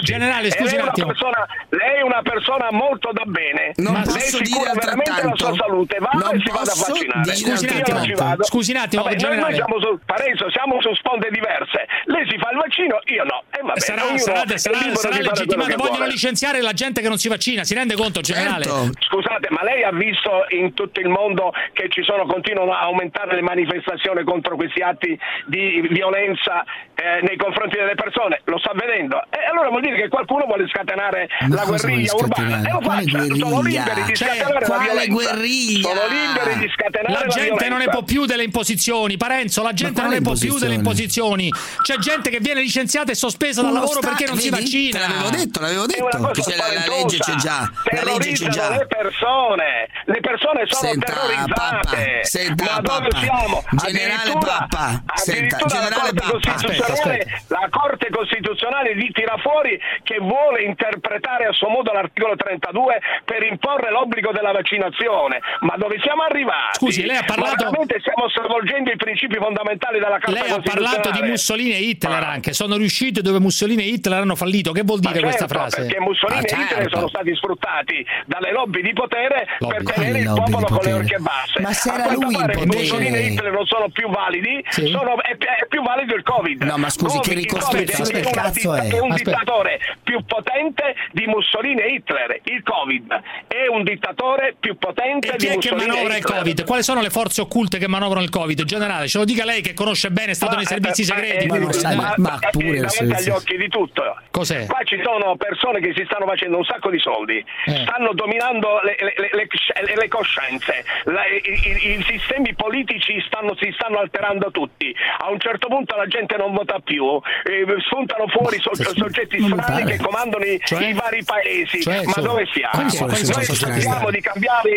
[0.00, 1.06] Generale, scusi lei è un una attimo.
[1.08, 3.72] persona- lei è una persona molto da bene.
[3.76, 5.36] Non posso si dire cura veramente la altrettanto.
[5.46, 5.98] sua salute.
[5.98, 7.24] Vada Non e si vada a vaccinare.
[7.46, 7.96] Scusi un attimo.
[7.98, 8.44] non ci vado.
[8.44, 9.44] Scusi un attimo, Vabbè, noi- generale.
[9.46, 11.86] Noi siamo su, Parenzo, siamo su sponde diverse.
[12.06, 13.42] Lei si fa il vaccino, io no.
[13.50, 16.10] E vabbè, Sarà, sarà, sarà, sarà legittimato, che vogliono vuole.
[16.10, 18.64] licenziare la gente che non si vaccina, si rende conto, generale?
[18.64, 18.90] Certo.
[19.00, 23.34] Scusate, ma lei ha visto in tutto il mondo che ci sono, continuano a aumentare
[23.34, 28.40] le manifestazioni contro questi atti di violenza eh, nei confronti delle persone?
[28.44, 29.20] Lo sta vedendo?
[29.30, 32.62] E allora vuol dire che qualcuno vuole scatenare Ma la guerriglia urbana.
[32.68, 35.12] E lo faccia, sono liberi di Cioè, scatenare la violenza.
[35.12, 35.88] guerriglia?
[35.88, 39.72] Sono liberi di scatenare la, La gente non ne può più delle imposizioni, Parenzo, la
[39.72, 41.52] gente non ne può più delle imposizioni?
[41.82, 44.62] C'è gente che viene licenziata e sospesa dal Uno lavoro sta- perché non si vedi?
[44.62, 44.98] vaccina.
[44.98, 46.30] Te l'avevo detto, l'avevo detto.
[46.32, 47.70] Che c'è la, la legge c'è già.
[47.90, 48.70] La legge c'è già.
[48.70, 49.88] le persone.
[50.04, 51.52] Le persone sono Senta, terrorizzate.
[51.52, 53.18] papà, senta, Ma dove papà.
[53.20, 53.64] siamo?
[53.70, 56.48] Generale Addirittura- papà, senta, addirittura generale la Corte.
[56.50, 62.36] Costituzionale, Aspetta, la Corte Costituzionale li tira fuori che vuole interpretare a suo modo l'articolo
[62.36, 65.40] 32 per imporre l'obbligo della vaccinazione.
[65.60, 66.78] Ma dove siamo arrivati?
[66.78, 70.60] Scusi, lei ha parlato- Ma veramente stiamo stravolgendo i principi fondamentali della Carta Lei ha
[70.60, 71.22] parlato di.
[71.26, 74.72] Mussolini e Hitler anche, sono riusciti dove Mussolini e Hitler hanno fallito.
[74.72, 75.82] Che vuol dire questa certo, frase?
[75.82, 76.96] Perché Mussolini Ah, e Hitler certo.
[76.96, 79.74] sono stati sfruttati dalle lobby di potere Lobby.
[79.84, 81.60] per tenere il popolo con le orecchie basse.
[81.60, 82.76] Ma se A era lui in pare potere.
[82.78, 84.86] Mussolini e Hitler non sono più validi, Sì.
[84.88, 86.62] sono- è, è più valido il Covid.
[86.62, 89.00] No, ma scusi, che Covid- il ricostruzione del cazzo ditta- è?
[89.00, 89.30] un Aspetta.
[89.30, 92.40] dittatore più potente di Mussolini e Hitler.
[92.44, 96.16] Il Covid è un dittatore più potente E chi di è che Mussolini manovra e
[96.16, 96.38] il Hitler.
[96.38, 96.64] Covid?
[96.64, 98.62] Quali sono le forze occulte che manovrano il Covid?
[98.64, 101.44] Generale, ce lo dica lei che conosce bene, è stato Ma, nei servizi eh, segreti.
[101.44, 104.02] eh, Ma lo sai, ma- ma è pure agli occhi di tutto.
[104.30, 104.66] Cos'è?
[104.66, 107.86] Qua ci sono persone che si stanno facendo un sacco di soldi, Eh.
[107.88, 113.56] stanno dominando le, le- le- le- le coscienze, La- i, i- i sistemi politici stanno-
[113.56, 114.94] si stanno alterando tutti.
[115.20, 117.02] A un certo punto la gente non vota più,
[117.48, 120.84] eh, spuntano fuori so- soggetti strani che comandano i, Cioè?
[120.88, 121.80] i vari paesi.
[121.80, 122.72] Cioè, Ma dove siamo?
[122.76, 124.68] Quali sono Noi cerchiamo di cambiare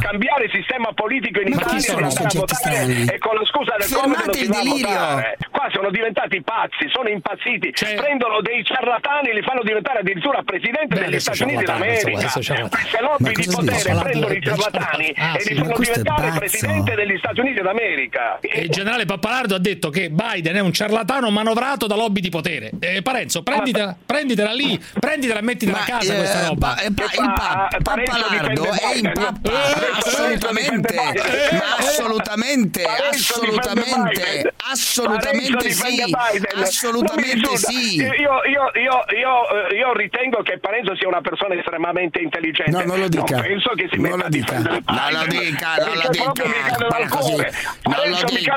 [0.00, 3.04] cambiare il sistema politico in Ma chi sono di andare a soggetti votare strani?
[3.06, 5.36] e con la scusa del Fermate Covid non si va a votare.
[5.50, 10.42] Qua sono diventati pazzi, sono impazziti, Cioè- prendono dei ciarlatani e li fanno diventare addirittura
[10.42, 12.30] presidente Beh, degli Stati Uniti d'America.
[12.30, 17.40] Queste lobby di potere prendono i ciarlatani Ah, e li fanno diventare presidente degli Stati
[17.40, 18.38] Uniti d'America.
[18.40, 22.28] E il generale Pappalardo ha detto che Biden è un ciarlatano manovrato da lobby di
[22.30, 22.70] potere.
[22.80, 26.74] Eh, Parenzo, prenditela, prenditela lì, prenditela e mettitela a Ma, casa eh, questa roba.
[26.74, 29.50] pa- pa- il pa- Pappalardo è in pappa,
[29.96, 30.94] assolutamente.
[31.52, 37.94] Ma assolutamente, Parenzo difende assolutamente, assolutamente Parenzo sì, assolutamente Non sì.
[37.96, 38.42] Io, io-
[38.74, 42.70] io- io- eh, io ritengo che Parenzo sia una persona estremamente intelligente.
[42.70, 43.40] No, non lo dica.
[43.40, 44.58] penso che si Non metta lo a dica.
[44.58, 46.32] Non lo dica, non lo dica.
[46.88, 47.32] dal così.
[47.32, 47.52] cuore.
[47.82, 48.54] Non lo dica.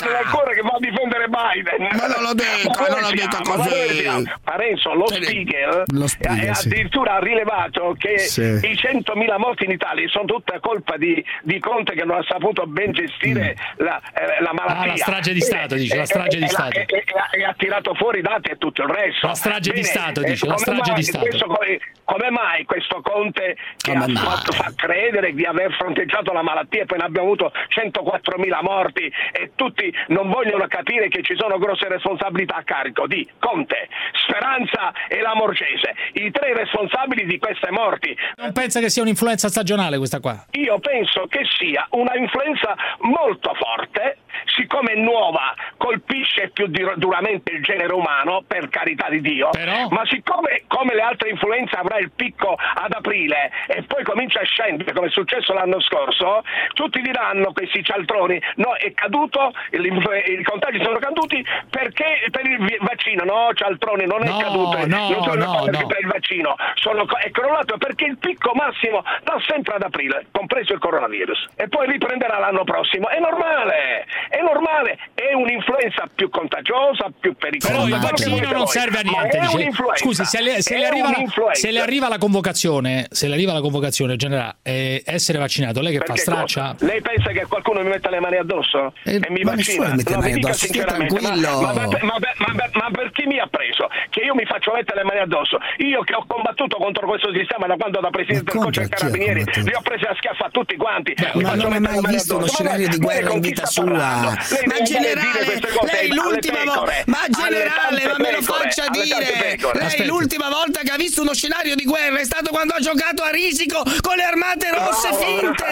[0.90, 1.88] Difendere Biden.
[1.98, 4.30] Ma non lo dica, Ma dove non l'ho detto così.
[4.44, 6.68] Parenzo, lo Vedi, Spiegel, lo Spiegel, eh, sì.
[6.68, 8.42] addirittura ha rilevato che Sì.
[8.42, 12.66] i 100.000 morti in Italia sono tutta colpa di, di Conte che non ha saputo
[12.68, 14.82] ben gestire la, eh, la malattia.
[14.84, 16.80] Ah, la strage di Stato, dice, la strage di E- e- Stato.
[16.80, 17.04] E, e-
[17.40, 19.28] e ha tirato fuori i dati e tutto il resto.
[19.28, 21.26] La strage di Bene, Stato, eh, dice, la come strage mai di Stato.
[21.26, 24.16] questo- come, come mai questo Conte che Come ha mai?
[24.24, 29.12] fatto fa credere di aver fronteggiato la malattia e poi ne abbiamo avuto 104.000 morti
[29.32, 33.88] e tutti non vogliono capire che ci sono grosse responsabilità a carico di Conte,
[34.26, 38.18] Speranza e la Morgese, i tre responsabili di queste morti.
[38.38, 40.44] Non pensa che sia un'influenza stagionale questa qua?
[40.54, 47.62] Io penso che sia una influenza molto forte, siccome è nuova, colpisce più duramente il
[47.64, 49.88] genere umano, per carità di Dio, Però?
[49.90, 54.44] ma siccome come le altre influenze avrà il picco ad aprile e poi comincia a
[54.44, 60.82] scendere, come è successo l'anno scorso, tutti diranno questi cialtroni, no, è caduto, i contagi
[60.84, 65.34] sono caduti perché per il vaccino, no, cialtroni, non No, è caduto, no, non sono
[65.36, 65.88] no, no.
[65.88, 70.74] per il vaccino, sono è crollato perché il picco massimo va sempre ad aprile, compreso
[70.74, 73.10] il coronavirus, e poi riprenderà l'anno prossimo.
[73.10, 77.84] È normale, È normale, è un'influenza più contagiosa, più pericolosa.
[77.86, 79.38] Però il vaccino non serve a niente.
[79.40, 79.70] Dice.
[79.94, 81.12] Scusi, se le, se le arriva,
[81.52, 85.92] se le arriva la convocazione, se le arriva la convocazione generale, eh, essere vaccinato, lei
[85.92, 86.72] che fa Perché straccia?
[86.72, 86.86] cosa?
[86.92, 89.86] Lei pensa che qualcuno mi metta le mani addosso Eh, e mi ma vaccina?
[89.86, 91.62] nessuno mette No, mi mani addosso, sinceramente, ma- tranquillo.
[91.62, 92.18] Ma, ma,
[92.56, 93.88] ma, ma- per chi mi ha preso?
[94.10, 95.60] Che io mi faccio mettere le mani addosso?
[95.78, 99.74] Io che ho combattuto contro questo sistema da quando da Presidente del Coach Carabinieri li
[99.76, 101.14] ho presi a schiaffa a tutti quanti.
[101.36, 104.22] Mi ma non mettere mai visto uno scenario di guerra in vita sua.
[104.30, 105.60] Ma generale,
[105.92, 109.58] lei l'ultima volta, ma generale, ma me lo faccia dire.
[109.74, 113.24] Lei l'ultima volta che ha visto uno scenario di guerra è stato quando ha giocato
[113.24, 115.66] a risico con le armate rosse finte.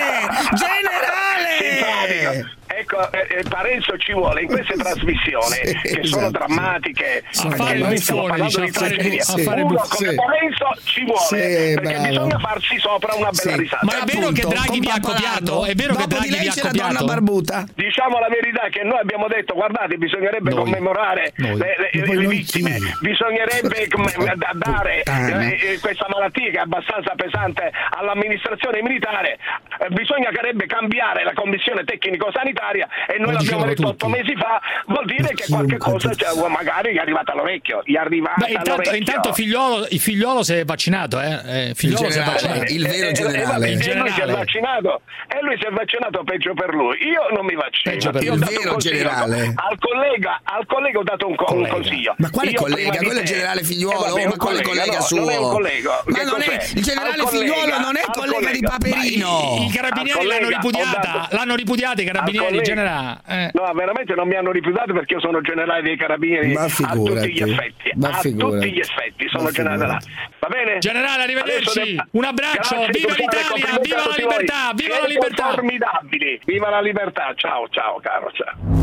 [0.56, 2.60] Generale!
[2.78, 6.32] Ecco, eh, eh, Parenzo ci vuole in queste trasmissioni Sì, che sono esatto.
[6.32, 7.24] drammatiche.
[7.30, 9.22] Sì, perché fare parlando dice, di a fare- tragedia.
[9.22, 10.16] a fare Sì.
[10.16, 12.08] Parenzo ci vuole Sì, perché bravo.
[12.08, 13.58] bisogna farsi sopra una bella Sì.
[13.60, 13.86] risata.
[13.86, 15.66] Ma è vero che Appunto, Draghi vi ha copiato?
[15.66, 17.06] È vero che Draghi vi ha copiato?
[17.06, 17.66] barbuta.
[17.76, 20.64] Diciamo la verità che noi abbiamo detto guardate bisognerebbe Noi.
[20.64, 21.58] commemorare Noi.
[21.58, 22.92] le, le- le vittime, chi?
[23.02, 23.88] bisognerebbe
[24.54, 29.38] dare eh, eh, questa malattia che è abbastanza pesante all'amministrazione militare,
[29.80, 32.60] eh, bisognerebbe cambiare la commissione tecnico-sanitaria
[33.08, 36.98] e noi l'abbiamo detto otto mesi fa, vuol dire che qualche cosa cioè, magari gli
[36.98, 38.98] è arrivata all'orecchio, gli è arrivata Beh, intanto, all'orecchio.
[38.98, 41.70] intanto figliolo, il figliolo si è vaccinato, eh?
[41.70, 42.32] Eh, figliolo si è generale.
[42.32, 42.74] vaccinato.
[42.74, 43.66] il vero Eh, eh, generale.
[43.68, 44.34] eh, Il E lui si è generale.
[44.34, 46.98] vaccinato e lui si è vaccinato peggio per lui.
[47.04, 47.94] Io non mi vaccino.
[47.94, 48.44] Peggio per Io ho lui.
[48.44, 48.98] dato Il un vero consiglio.
[48.98, 49.54] generale.
[49.56, 52.16] Al collega, al collega ho dato un, co- un consiglio.
[52.18, 52.98] Ma quale Io collega?
[52.98, 54.06] Quello è il generale figliuolo?
[54.06, 55.20] Eh, vabbè, un ma quale collega no, suo?
[55.20, 56.04] Non è un collega.
[56.06, 58.60] Ma non è- il generale Al figliuolo collega, non è collega di.
[58.62, 59.58] Paperino.
[59.60, 62.16] I, i carabinieri l'hanno ripudiata, dato- l'hanno ripudiata i Al
[62.58, 62.64] collega.
[62.64, 63.20] generale.
[63.28, 63.52] Eh.
[63.54, 66.84] No, veramente non mi hanno rifiutato perché io sono generale dei carabinieri Ma a tutti
[66.84, 67.32] figurati.
[67.34, 67.92] gli effetti.
[67.96, 68.54] Ma a figurati.
[68.56, 70.00] tutti gli effetti sono generale là.
[70.40, 70.78] Va bene?
[70.80, 71.80] Generale, arrivederci.
[71.92, 72.76] Devo- Un abbraccio.
[72.76, 75.50] Grazie, Viva l'Italia, viva a la libertà, viva la libertà.
[75.52, 76.40] formidabili.
[76.46, 77.34] Viva la libertà.
[77.36, 78.80] Ciao, ciao, caro, ciao.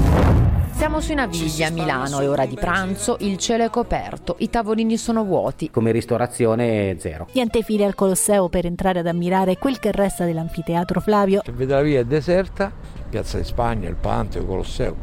[0.73, 4.97] Siamo su Naviglia a Milano, è ora di pranzo, il cielo è coperto, i tavolini
[4.97, 5.71] sono vuoti.
[5.71, 7.27] Come ristorazione zero.
[7.33, 11.43] Niente file al Colosseo per entrare ad ammirare quel che resta dell'anfiteatro Flavio.
[11.45, 12.71] Se vede la via è deserta,
[13.09, 14.97] Piazza di Spagna, il Panteo, il Colosseo.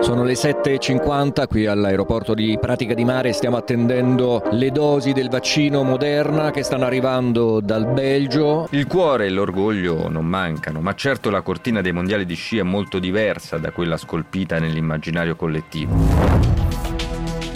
[0.00, 5.82] Sono le 7.50 qui all'aeroporto di Pratica di Mare, stiamo attendendo le dosi del vaccino
[5.82, 8.68] Moderna che stanno arrivando dal Belgio.
[8.70, 12.62] Il cuore e l'orgoglio non mancano, ma certo la cortina dei mondiali di sci è
[12.62, 15.94] molto diversa da quella scolpita nell'immaginario collettivo.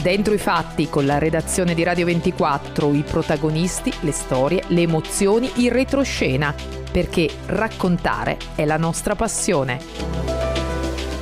[0.03, 5.51] Dentro i fatti, con la redazione di Radio 24, i protagonisti, le storie, le emozioni,
[5.57, 6.55] il retroscena,
[6.91, 9.81] perché raccontare è la nostra passione.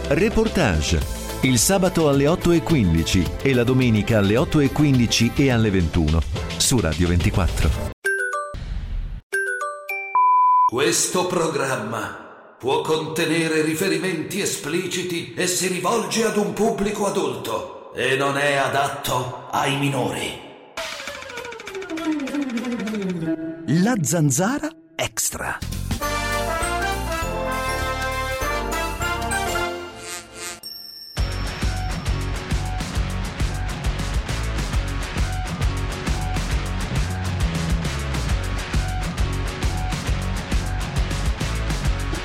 [0.08, 1.16] Reportage.
[1.42, 6.20] Il sabato alle 8.15 e la domenica alle 8.15 e alle 21
[6.56, 7.96] su Radio 24.
[10.66, 18.36] Questo programma può contenere riferimenti espliciti e si rivolge ad un pubblico adulto e non
[18.36, 20.46] è adatto ai minori.
[23.66, 25.58] La zanzara extra.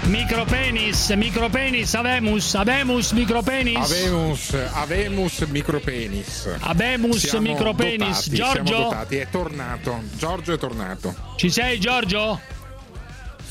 [0.05, 3.77] Micropenis, micropenis, avemus, avemus, micropenis.
[3.77, 6.47] Avemus, avemus micropenis.
[6.59, 8.27] Abemus Siamo micropenis.
[8.27, 8.65] dotati, Giorgio?
[8.65, 10.01] Siamo dotati, è tornato.
[10.17, 11.15] Giorgio è tornato.
[11.37, 12.39] Ci sei Giorgio?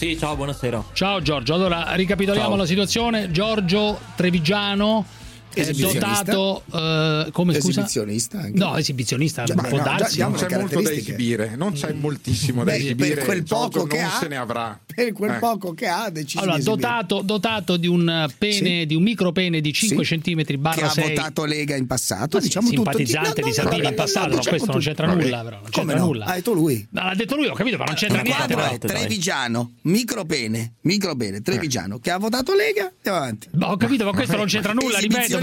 [0.02, 0.82] Sì, ciao, buonasera.
[0.94, 2.56] Ciao Giorgio, allora ricapitoliamo Ciao.
[2.56, 3.30] la situazione.
[3.30, 5.04] Giorgio Trevigiano
[5.54, 7.68] è dotato eh, come scusa?
[7.80, 8.58] Esibizionista anche.
[8.58, 10.16] No, esibizionista, Già, può no, darsi.
[10.16, 13.14] già Non c'è molto da esibire, non c'è moltissimo da Beh, esibire.
[13.14, 14.78] per quel poco che non ha, se ne avrà.
[14.94, 15.38] per quel Eh.
[15.38, 18.86] poco che ha, ha deciso Allora, di dotato, dotato di un pene, Sì.
[18.86, 20.18] di un micropene di 5 Sì.
[20.20, 22.82] cm che barra ha 6 votato Lega in passato, Ma sì, diciamo tutto.
[22.82, 24.78] simpatizzante No, di Salvini no, in passato, no, no, questo non tutto.
[24.78, 25.22] c'entra Vabbè.
[25.22, 26.04] nulla, però, non Come c'entra no?
[26.06, 26.24] nulla.
[26.26, 26.86] Hai detto lui.
[26.90, 28.54] No, l'ha detto lui, ho capito, ma non c'entra niente.
[28.54, 28.94] quadro è però.
[28.94, 33.48] Trevigiano, micropene, micropene, Trevigiano, che ha votato Lega, andiamo avanti.
[33.52, 35.38] Ma ho capito, ma questo non c'entra nulla, ripeto.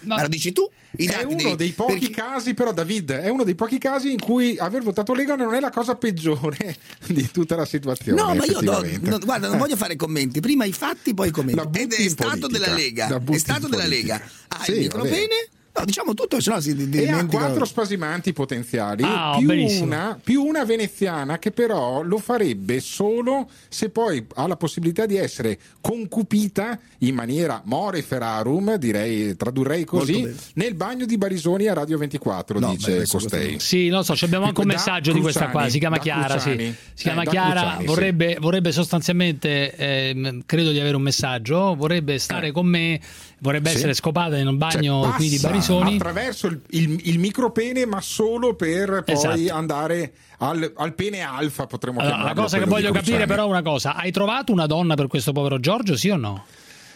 [0.00, 0.14] No.
[0.14, 0.68] Ma lo dici tu?
[0.96, 4.12] I È uno devi- dei pochi perché- casi, però, David, è uno dei pochi casi
[4.12, 6.76] in cui aver votato Lega non è la cosa peggiore
[7.08, 8.20] di tutta la situazione.
[8.20, 9.10] No, ma io do, effettivamente.
[9.10, 10.38] no, guarda, non voglio fare commenti.
[10.40, 11.80] Prima i fatti, poi i commenti.
[11.80, 13.22] Ed è stato politica, della Lega.
[13.30, 13.86] È stato della.
[13.86, 14.22] Lega.
[14.48, 18.32] Ha Sì, il micropene, No, diciamo tutto, se no si di- E ha quattro spasimanti
[18.32, 19.50] potenziali, Ah, più,
[19.82, 25.16] una, più una veneziana che però lo farebbe solo se poi ha la possibilità di
[25.16, 31.98] essere concupita in maniera more ferarum, direi, tradurrei così, nel bagno di Barisoni a Radio
[31.98, 33.58] 24, No, beh, dice adesso Costei.
[33.58, 36.02] Sì, lo so, ci abbiamo anche un Da messaggio di questa qua, si chiama da
[36.02, 36.72] Chiara, sì.
[36.94, 37.86] Si chiama Eh, da Chiara, Cruciani, sì.
[37.86, 43.00] vorrebbe, vorrebbe sostanzialmente, ehm, credo di avere un messaggio, vorrebbe stare con me,
[43.40, 43.72] vorrebbe Eh.
[43.72, 43.76] Sì.
[43.78, 45.94] essere scopata in un bagno Cioè, qui di passa Barisoni.
[45.96, 49.52] attraverso il, il- il micropene, ma solo per poi Esatto.
[49.54, 52.34] andare al, al pene alfa, potremmo Allora, chiamarlo.
[52.40, 55.32] la cosa che voglio capire però è una cosa, hai trovato una donna per questo
[55.32, 56.44] povero Giorgio, sì o no?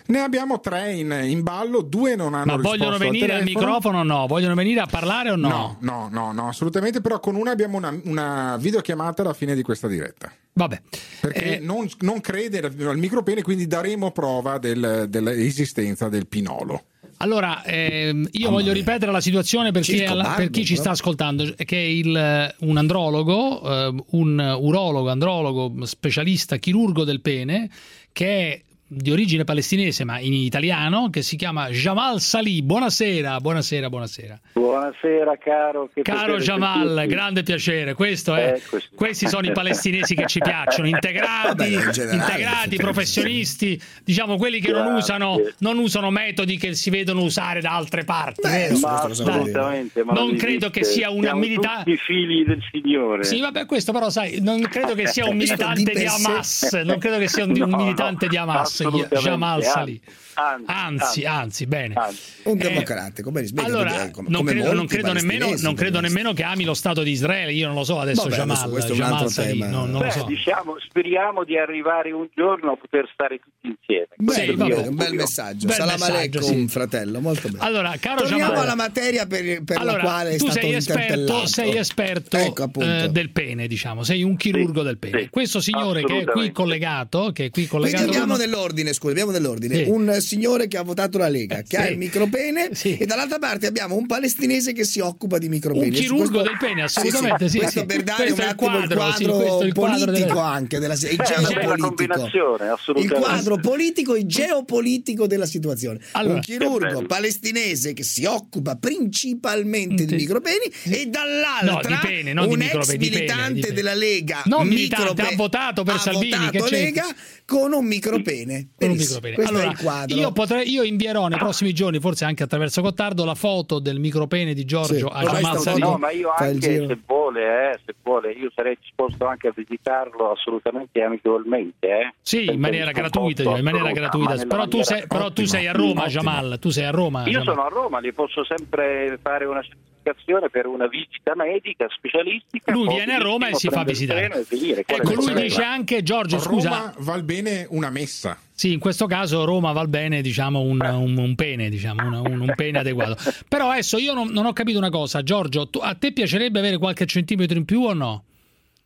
[0.08, 3.66] Ne abbiamo tre in, in ballo, due non hanno Ma risposto vogliono venire al telefono.
[3.66, 4.26] microfono o no?
[4.26, 5.48] Vogliono venire a parlare o no?
[5.48, 9.60] No, no, no, no, assolutamente, però con una abbiamo una, una videochiamata alla fine di
[9.62, 10.32] questa diretta.
[10.54, 10.80] Vabbè.
[11.20, 16.84] Perché Eh, non, non crede al micropene, quindi daremo prova del- dell'esistenza del pinolo.
[17.20, 21.52] Allora, ehm, io voglio ripetere la situazione per chi, alla- per chi ci sta ascoltando,
[21.56, 27.68] che è il- un andrologo, eh, un urologo, andrologo, specialista, chirurgo del pene,
[28.12, 32.62] che è di origine palestinese ma in italiano, che si chiama Jamal Salih.
[32.62, 34.40] Buonasera, buonasera, buonasera.
[34.54, 35.90] Buonasera caro.
[35.92, 37.06] Che Caro Jamal, sentirti.
[37.08, 37.92] grande piacere.
[37.94, 38.88] Questo è, Eccoci.
[38.94, 44.58] questi sono i palestinesi che ci piacciono, integrati, Vabbè, in generale, integrati professionisti, diciamo quelli
[44.60, 48.40] che non usano, non usano metodi che si vedono usare da altre parti.
[48.42, 50.02] Beh, Ma assolutamente.
[50.02, 53.24] ma Non credo che sia una Siamo milita- tutti figli del Signore.
[53.24, 56.98] Sì, vabbè, questo però sai, non credo che sia un militante di di Hamas, non
[56.98, 60.00] credo che sia un, un No, militante no, di Hamas, assolutamente, Jamal anzi, Salih.
[60.38, 61.94] Anzi, Anzi, anzi, bene.
[61.96, 62.20] anzi.
[62.44, 66.32] Un Eh, democratico, bene, spiega Allora, come- non credo, non credo nemmeno, non credo nemmeno
[66.32, 67.52] che ami lo Stato di Israele.
[67.52, 69.66] Io non lo so adesso, Vabbè, Jamal, adesso questo è un Jamal altro tema.
[69.66, 70.24] non, non lo Beh, so.
[70.24, 74.06] diciamo, speriamo di arrivare un giorno a poter stare tutti insieme.
[74.32, 75.66] Sì, Beh, vabbè, un bel messaggio.
[75.66, 76.68] Bel Salam messaggio, aleikum, sì.
[76.72, 77.64] fratello, molto bene.
[77.64, 80.74] Allora, caro Torniamo Jamal, alla materia per, per allora, la quale è tu stato sei
[80.74, 85.20] esperto, sei esperto Ecco, eh, del pene, diciamo, sei un chirurgo Sì, del pene.
[85.22, 89.10] sì, Questo signore che è qui collegato, che è qui collegato andiamo con- nell'ordine, scusa,
[89.12, 89.74] abbiamo nell'ordine.
[89.76, 89.84] Sì.
[89.88, 91.76] Un signore che ha votato la Lega, che Sì.
[91.76, 92.96] ha il micropene, Sì.
[92.96, 95.86] e dall'altra parte abbiamo un palestinese che si occupa di micropene.
[95.86, 97.86] Un chirurgo del pene, assolutamente, sì, Questo sì.
[97.86, 100.78] per dare Questo un il attimo il quadro, sì, quadro, questo il politico delle- anche
[100.78, 102.96] della il bella geopolitico.
[102.98, 105.98] Il quadro politico e geopolitico della situazione.
[106.12, 112.48] Allora, un chirurgo palestinese che si occupa principalmente di micropeni e dall'altra No, pene, un
[112.48, 113.74] micropeni, ex di pene, militante di pene.
[113.74, 116.78] della Lega, Non militante, ha votato per ha Salvini, votato che c'entra?
[116.78, 118.68] Lega con un micropene.
[118.78, 119.34] con un micropene.
[119.34, 120.16] Questo Allora, è il quadro.
[120.18, 124.54] Io, potrei, io invierò nei prossimi giorni, forse anche attraverso Gottardo, la foto del micropene
[124.54, 125.04] di Giorgio Sì.
[125.10, 129.48] a foto- No, ma io anche se vuole, eh, se vuole, io sarei disposto anche
[129.48, 131.86] a visitarlo assolutamente amichevolmente.
[131.88, 134.34] Eh, Sì, in maniera gratuita, in maniera gratuita.
[134.46, 136.06] Però tu, sei, però tu sei a Roma, ottimo.
[136.22, 136.58] Jamal.
[136.60, 137.20] Tu sei a Roma.
[137.24, 137.44] Io Jamal.
[137.46, 142.72] sono a Roma, li posso sempre fare una certificazione per una visita medica specialistica.
[142.72, 144.30] Lui viene a Roma e si fa visitare.
[144.48, 148.38] e Ecco, lui dice anche, Giorgio, A scusa, Roma val bene una messa.
[148.58, 152.40] Sì, in questo caso Roma val bene, diciamo, un, un- un pene, diciamo, un, un-
[152.40, 153.14] un pene adeguato.
[153.48, 156.76] Però adesso io non, non ho capito una cosa, Giorgio, tu- a te piacerebbe avere
[156.76, 158.24] qualche centimetro in più o no?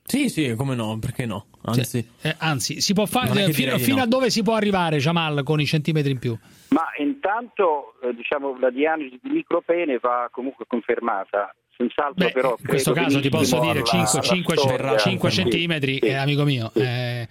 [0.04, 1.46] Sì, sì, come no, perché no?
[1.62, 4.02] Anzi, Eh, anzi, si può fare fino, fino no.
[4.02, 6.36] a dove si può arrivare, Jamal, con i centimetri in più?
[6.68, 11.54] Ma intanto eh, diciamo, la diagnosi di micropene va comunque confermata.
[11.74, 14.96] Senz'altro Beh, però in questo caso ti posso dire alla- 5, alla 5, storia.
[14.98, 16.06] 5 Sì, centimetri, sì.
[16.08, 16.70] eh, amico mio.
[16.74, 17.26] eh,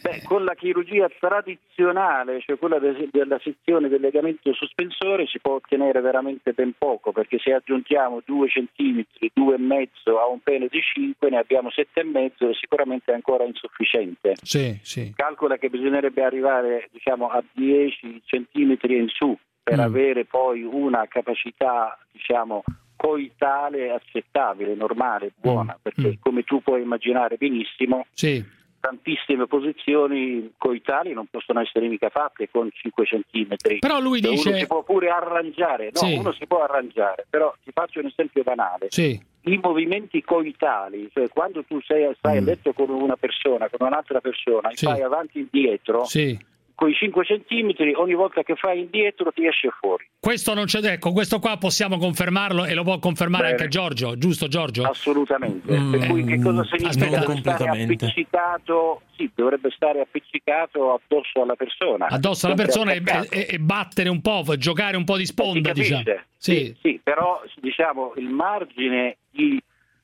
[0.00, 5.54] Beh, con la chirurgia tradizionale, cioè quella de- della sezione del legamento sospensore, si può
[5.54, 11.30] ottenere veramente ben poco, perché se aggiungiamo 2 centimetri, 2,5 a un pene di 5,
[11.30, 14.34] ne abbiamo 7,5 e sicuramente è ancora insufficiente.
[14.42, 15.12] sì, sì.
[15.16, 19.80] Calcola che bisognerebbe arrivare diciamo, a 10 centimetri in su per Mm.
[19.80, 22.62] avere poi una capacità diciamo,
[22.96, 26.20] coitale accettabile, normale, buona, perché Mm.
[26.20, 28.42] come tu puoi immaginare benissimo, Sì.
[28.88, 33.78] Tantissime posizioni coitali non possono essere mica fatte con 5 centimetri.
[33.80, 36.14] Però lui Cioè, dice- Uno si può pure arrangiare, no, Sì.
[36.14, 38.86] uno si può arrangiare, però ti faccio un esempio banale.
[38.90, 39.20] Sì.
[39.42, 44.20] I movimenti coitali, cioè quando tu sei, stai a letto con una persona, con un'altra
[44.20, 44.74] persona, e Mm.
[44.76, 44.84] Sì.
[44.86, 46.38] fai avanti e indietro, Sì.
[46.78, 50.08] Con i 5 centimetri ogni volta che fai indietro ti esce fuori.
[50.20, 53.56] Questo non c'è, ecco, questo qua possiamo confermarlo e lo può confermare Bene.
[53.56, 54.84] anche Giorgio, giusto Giorgio?
[54.84, 55.76] Assolutamente.
[55.76, 56.88] Mm, per cui che cosa mm, significa?
[56.88, 57.18] aspetta.
[57.18, 62.06] Deve Non stare appiccicato, sì, dovrebbe stare appiccicato addosso alla persona.
[62.06, 66.04] Addosso alla persona e, e- e battere un po', giocare un po' di sponda, diciamo.
[66.36, 69.60] Sì, sì, però diciamo il margine di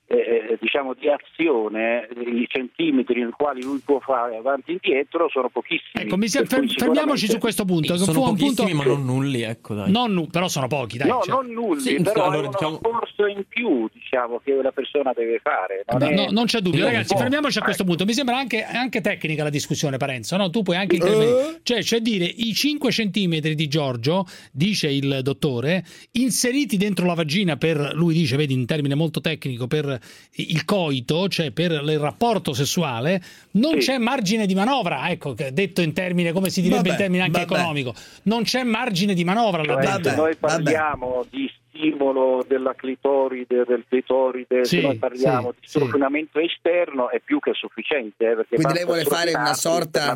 [0.07, 5.49] eh, diciamo di azione, i centimetri nei quali lui può fare avanti e indietro sono
[5.49, 6.05] pochissimi.
[6.05, 7.97] Ecco, mi si- Per cui fer- fermiamoci su questo punto.
[7.97, 8.75] Sono pochissimi, punto...
[8.77, 9.90] ma non nulli, ecco, dai.
[9.90, 11.09] Non nu- però sono pochi, dai.
[11.09, 11.35] no, cioè.
[11.35, 15.12] non nulli, Sì, però allora, è uno diciamo- sforzo in più diciamo, che la persona
[15.14, 15.85] deve fare.
[15.87, 17.17] Non, No, è- no, non c'è dubbio, ragazzi.
[17.17, 18.05] Fermiamoci a questo punto.
[18.05, 20.37] Mi sembra anche, anche tecnica la discussione, Parenzo.
[20.37, 20.51] No?
[20.51, 21.61] Tu puoi anche intervenire.
[21.62, 27.57] Cioè, cioè dire i 5 centimetri di Giorgio, dice il dottore, inseriti dentro la vagina
[27.57, 29.93] per lui dice, vedi, in termine molto tecnico, per
[30.37, 35.09] il coito, cioè per il rapporto sessuale, non c'è margine di manovra.
[35.11, 37.52] Ecco, detto in termine, come si direbbe Vabbè, in termini anche vabbè.
[37.52, 43.85] economico, non c'è margine di manovra Cioè, se noi parliamo di stimolo della clitoride, del
[43.88, 45.78] clitoride, Sì, se noi parliamo sì, di sì.
[45.78, 48.30] strofinamento esterno è più che sufficiente.
[48.30, 50.14] eh, Quindi lei vuole fare una sorta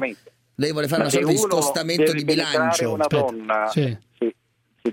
[0.61, 2.93] lei vuole fare una Ma se sorta di scostamento di bilancio.
[2.93, 3.25] Una Aspetta.
[3.25, 3.97] donna, Sì.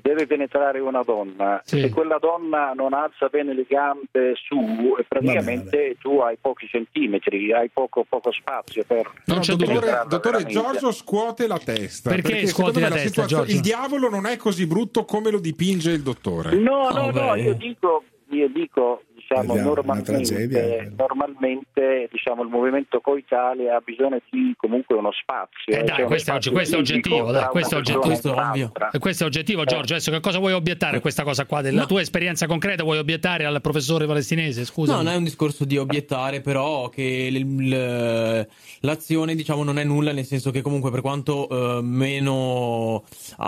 [0.02, 1.80] Deve penetrare una donna, Sì.
[1.82, 7.70] se quella donna non alza bene le gambe su, praticamente tu hai pochi centimetri, hai
[7.70, 10.46] poco, poco spazio per No, per dottore, dottore.
[10.46, 12.10] Giorgio scuote la testa.
[12.10, 13.52] Perché secondo scuoti me la testa, Giorgio?
[13.54, 16.56] Il diavolo non è così brutto come lo dipinge il dottore.
[16.56, 17.42] No, no, Oh, no, beh.
[17.42, 24.20] io dico, io dico diciamo, Vediamo, una normalmente, normalmente diciamo, il movimento coitale ha bisogno
[24.30, 25.74] di comunque uno spazio.
[25.74, 28.72] Eh, dai, cioè uno questo, è, oggi- spazio questo è oggettivo, dai, questo è oggettivo.
[29.00, 29.94] questo è oggettivo, Giorgio.
[29.94, 31.62] Adesso che cosa vuoi obiettare a questa cosa qua?
[31.62, 34.66] Della tua esperienza concreta vuoi obiettare al professore palestinese?
[34.66, 34.96] Scusa.
[34.96, 38.48] No, non è un discorso di obiettare, però che l- l-
[38.82, 43.04] l'azione, diciamo, non è nulla, nel senso che comunque per quanto eh, meno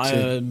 [0.06, 0.42] eh,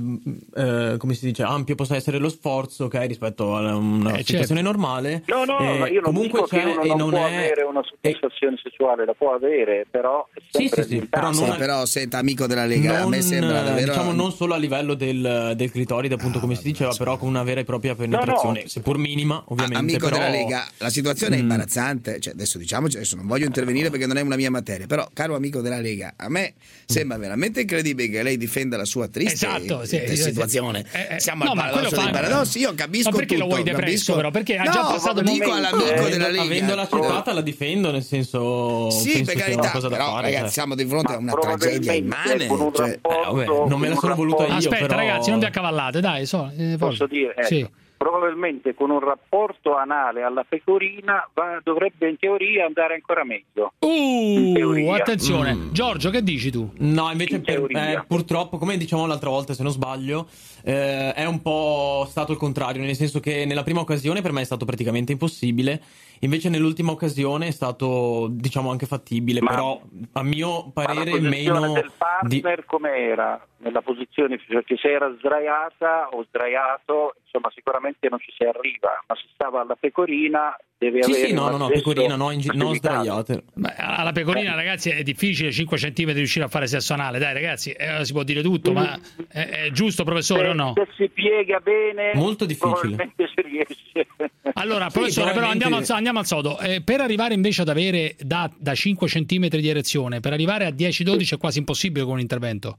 [0.54, 4.60] eh, come si dice, ampio possa essere lo sforzo, ok, rispetto a una Eh, situazione
[4.62, 4.62] certo.
[4.62, 5.15] normale.
[5.26, 7.34] No, no, eh, ma io non comunque dico che uno e non, non può è
[7.34, 11.08] avere una soddisfazione sessuale, la può avere, però è sì, sì, limitata.
[11.08, 14.12] però non Sì, però senta amico della Lega, a me non, sembra eh, davvero diciamo
[14.12, 17.60] non solo a livello del, del clitoride, appunto, come si diceva, però con una vera
[17.60, 19.78] e propria penetrazione, seppur minima, ovviamente.
[19.78, 20.18] Amico però...
[20.18, 21.42] della Lega, la situazione è Mm.
[21.42, 22.20] imbarazzante.
[22.20, 24.86] Cioè, adesso diciamoci, adesso non voglio intervenire perché non è una mia materia.
[24.86, 26.54] Però, caro amico della Lega, a me
[26.84, 30.22] sembra veramente incredibile che lei difenda la sua triste Esatto, sì, eh, sì, sì.
[30.22, 30.84] situazione.
[30.92, 32.58] Eh, eh, Siamo no, al ma quello paradosso dei fa- paradossi.
[32.58, 34.30] Io capisco Ma perché tutto, lo vuoi depresso, capisco- però?
[34.30, 36.42] Perché ha no, già passato dico momenti- all'amico Eh, della Lega.
[36.42, 40.22] Avendola citata la difendo, nel senso Sì, penso per carità, una cosa da però fare.
[40.22, 40.50] ragazzi, cioè.
[40.52, 42.32] siamo di fronte a una tragedia immane.
[42.32, 44.96] un cioè- rapporto- Eh, vabbè, non me la sono voluta io, Aspetta, però...
[44.98, 46.26] ragazzi, non vi accavallate, dai.
[46.26, 47.68] So, eh, Posso dire, ecco, Sì.
[47.96, 53.72] Probabilmente con un rapporto anale alla pecorina va- dovrebbe in teoria andare ancora meglio.
[53.78, 55.54] Uh, attenzione.
[55.54, 55.72] Mm.
[55.72, 56.70] Giorgio, che dici tu?
[56.78, 60.28] No, invece In per- eh, purtroppo, come dicevamo l'altra volta, se non sbaglio,
[60.64, 64.42] eh, è un po' stato il contrario, nel senso che nella prima occasione per me
[64.42, 65.80] è stato praticamente impossibile,
[66.20, 69.80] invece nell'ultima occasione è stato, diciamo, anche fattibile, Ma- però
[70.12, 71.72] a mio Ma la parere meno...
[71.72, 71.90] del
[72.22, 73.46] di- partner com'era?
[73.58, 79.14] Nella posizione, perché se era sdraiata o sdraiato, insomma sicuramente non ci si arriva, ma
[79.16, 82.74] se stava alla pecorina deve Sì, avere sì, no, no, no, pecorina, no, in non
[82.74, 83.44] sdraiate.
[83.54, 87.18] Beh, alla pecorina, ragazzi, è difficile 5 cm riuscire a fare sesso anale.
[87.18, 88.96] Dai, ragazzi, eh, si può dire tutto, ma
[89.28, 90.72] è, è giusto, professore, Se, o no?
[90.76, 92.72] se si piega bene, Molto difficile.
[92.96, 94.06] probabilmente si riesce.
[94.52, 96.58] Allora, Sì, professore, però probabilmente- andiamo al, andiamo al sodo.
[96.60, 100.70] Eh, per arrivare invece ad avere da, da 5 cm di erezione, per arrivare a
[100.70, 102.78] 10-12 è quasi impossibile con un intervento.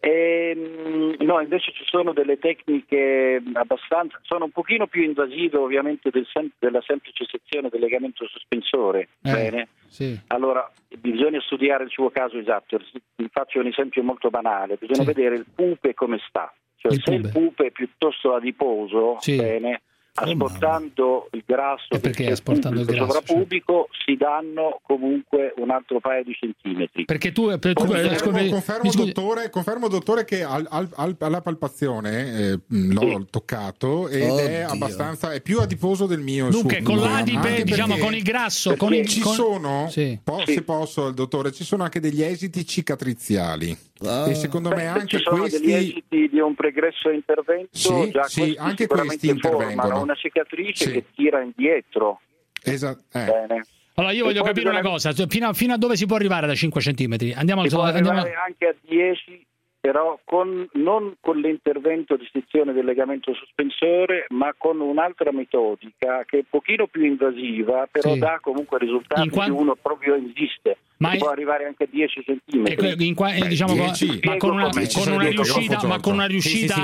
[0.00, 6.26] Ehm, no, invece ci sono delle tecniche abbastanza, sono un pochino più invasive ovviamente del
[6.32, 9.08] sem- della semplice sezione del legamento sospensore.
[9.22, 9.68] Eh, Bene?
[9.88, 10.18] Sì.
[10.28, 12.78] Allora, bisogna studiare il suo caso esatto.
[13.16, 14.76] Vi faccio un esempio molto banale.
[14.78, 15.12] Bisogna Sì.
[15.14, 16.52] vedere il pupe come sta.
[16.76, 17.32] Cioè, Il se il pupe.
[17.38, 19.34] pupe è piuttosto adiposo, Sì.
[19.36, 19.82] bene,
[20.18, 26.00] asportando il grasso E perché asportando il pubblico grasso, sovrapubico si danno comunque un altro
[26.00, 27.04] paio di centimetri.
[27.04, 31.16] Perché tu, per- tu- eh, Confermo, scusi, confermo, dottore, confermo, dottore, che al- al- al-
[31.18, 34.66] alla palpazione eh, mh, l'ho toccato ed è Oddio.
[34.68, 36.48] abbastanza è più adiposo del mio.
[36.48, 39.06] Dunque, suo con l'adipe, diciamo, con il grasso, con il...
[39.06, 40.18] Ci con- sono, Sì.
[40.22, 40.54] po- Sì.
[40.54, 43.76] se posso, dottore, ci sono anche degli esiti cicatriziali.
[44.06, 44.28] Ah.
[44.28, 45.60] E secondo me anche ci sono questi.
[45.60, 49.80] degli esiti di un pregresso intervento, Sì, già sì, questi anche sicuramente questi intervengono.
[49.82, 50.92] formano una cicatrice Sì.
[50.92, 52.20] che tira indietro.
[52.62, 53.24] Esa- eh.
[53.24, 53.62] Bene.
[53.94, 56.46] Allora, io E voglio capire una cosa, fino a, fino a dove si può arrivare
[56.46, 57.32] da 5 cm?
[57.34, 57.96] Andiamo al Si può sodo.
[57.96, 58.20] Andiamo...
[58.20, 59.44] arrivare anche a 10,
[59.80, 66.36] però con- non con l'intervento di sezione del legamento sospensore, ma con un'altra metodica che
[66.36, 68.20] è un pochino più invasiva, però Sì.
[68.20, 70.76] dà comunque risultati In quan- che uno proprio insiste.
[70.98, 72.74] Ma Si è- può arrivare anche a 10 E centimetri.
[72.96, 74.20] que- in qua- eh, diciamo, con- 10.
[74.24, 76.40] ma con una, con una riuscita, ma con una Giorgio.
[76.40, 76.80] Sì, sì, riuscita, sì,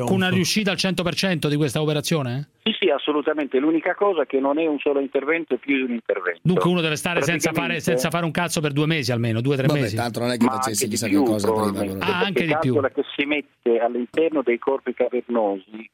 [0.00, 2.48] un con una riuscita al 100% di questa operazione?
[2.64, 3.58] Sì, sì, assolutamente.
[3.58, 6.40] L'unica cosa è che non è un solo intervento, è più di un intervento.
[6.42, 9.54] Dunque uno deve stare senza fare, senza fare un cazzo per due mesi almeno, due
[9.54, 9.94] o tre Vabbè, mesi.
[9.94, 11.96] tanto non è che facessi chissà che cosa prima.
[12.04, 12.80] Ah, anche di più.
[12.80, 15.88] che si mette all'interno dei corpi cavernosi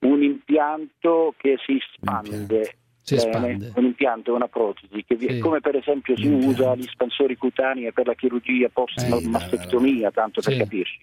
[0.00, 3.72] un impianto che si espande Si Bene, espande.
[3.76, 5.38] un impianto è una protesi, Sì.
[5.38, 10.98] come per esempio si usa gli spansori cutanei per la chirurgia post-mastectomia, tanto per capirci.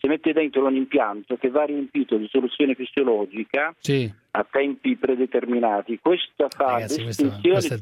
[0.00, 4.10] Si mette dentro un impianto che va riempito di soluzione fisiologica Sì.
[4.30, 5.98] a tempi predeterminati.
[6.00, 7.04] Questa fa Ragazzi,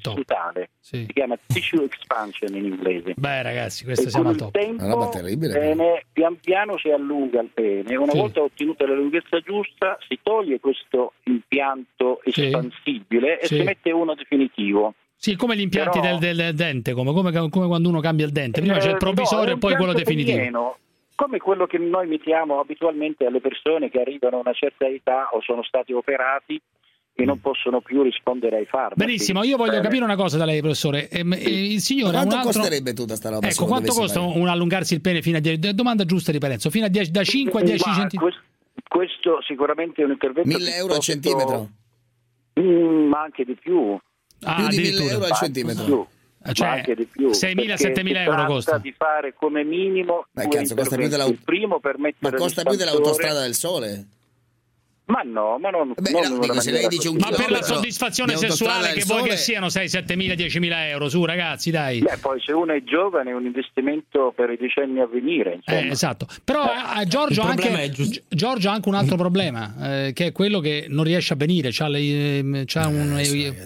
[0.00, 0.14] top.
[0.14, 1.04] tissutale, Sì.
[1.06, 3.14] si chiama tissue expansion in inglese.
[3.16, 4.50] Beh, ragazzi, questo e siamo al top.
[4.50, 4.84] tempo
[5.36, 7.94] bene, pian piano si allunga il pene.
[7.94, 8.18] Una Sì.
[8.18, 12.46] volta ottenuta la lunghezza giusta, si toglie questo impianto Sì.
[12.46, 13.56] espansibile e Sì.
[13.58, 14.94] si mette uno definitivo.
[15.14, 18.32] Sì, come gli impianti Però- del, del dente, come, come- come quando uno cambia il
[18.32, 18.60] dente.
[18.60, 20.36] Prima c'è il Eh, provvisorio no, e poi quello definitivo.
[20.36, 20.76] pieno,
[21.18, 25.40] come quello che noi mettiamo abitualmente alle persone che arrivano a una certa età o
[25.42, 26.60] sono stati operati
[27.12, 28.94] e non possono più rispondere ai farmaci.
[28.94, 29.82] Benissimo, io voglio Bene.
[29.82, 31.08] capire una cosa da lei, professore.
[31.08, 32.60] Ehm, eh, il signore ha Quanto un altro...
[32.60, 33.48] costerebbe tutta sta roba?
[33.48, 34.38] Ecco, quanto costa fare?
[34.38, 37.24] un allungarsi il pene fino a 10 Domanda giusta di Parenzo, fino a 10, da
[37.24, 38.38] 5 a 10 Ma centimetri.
[38.88, 41.68] Questo, sicuramente è un intervento 1000 euro al centimetro?
[42.60, 43.98] Mm, ma anche di più.
[44.44, 45.12] Ah, Più di 1000 addirittura.
[45.14, 46.08] euro al centimetro.
[46.42, 46.52] Più.
[46.52, 48.78] Cioè, ma anche di più 6.000, perché 7.000 si euro tratta costa.
[48.78, 52.62] di fare come minimo Ma due cazzo, costa più il primo per Ma mettere costa
[52.62, 54.06] più dell'autostrada del sole?
[55.08, 57.16] Ma no ma non, Beh, non no, dico, se lei dice un.
[57.18, 61.24] Ma per la soddisfazione sessuale che vuoi sole- che siano 6, 7.000, 10.000 euro, su
[61.24, 62.00] ragazzi, dai.
[62.00, 65.78] Beh, poi se uno è giovane è un investimento per i decenni a venire insomma.
[65.80, 66.64] Eh, esatto, però
[67.00, 69.74] eh, Giorgio, ha anche, Gi- Giorgio ha anche un altro problema,
[70.06, 73.12] eh, che è quello che non riesce a venire, c'ha, le- ehm, c'ha un,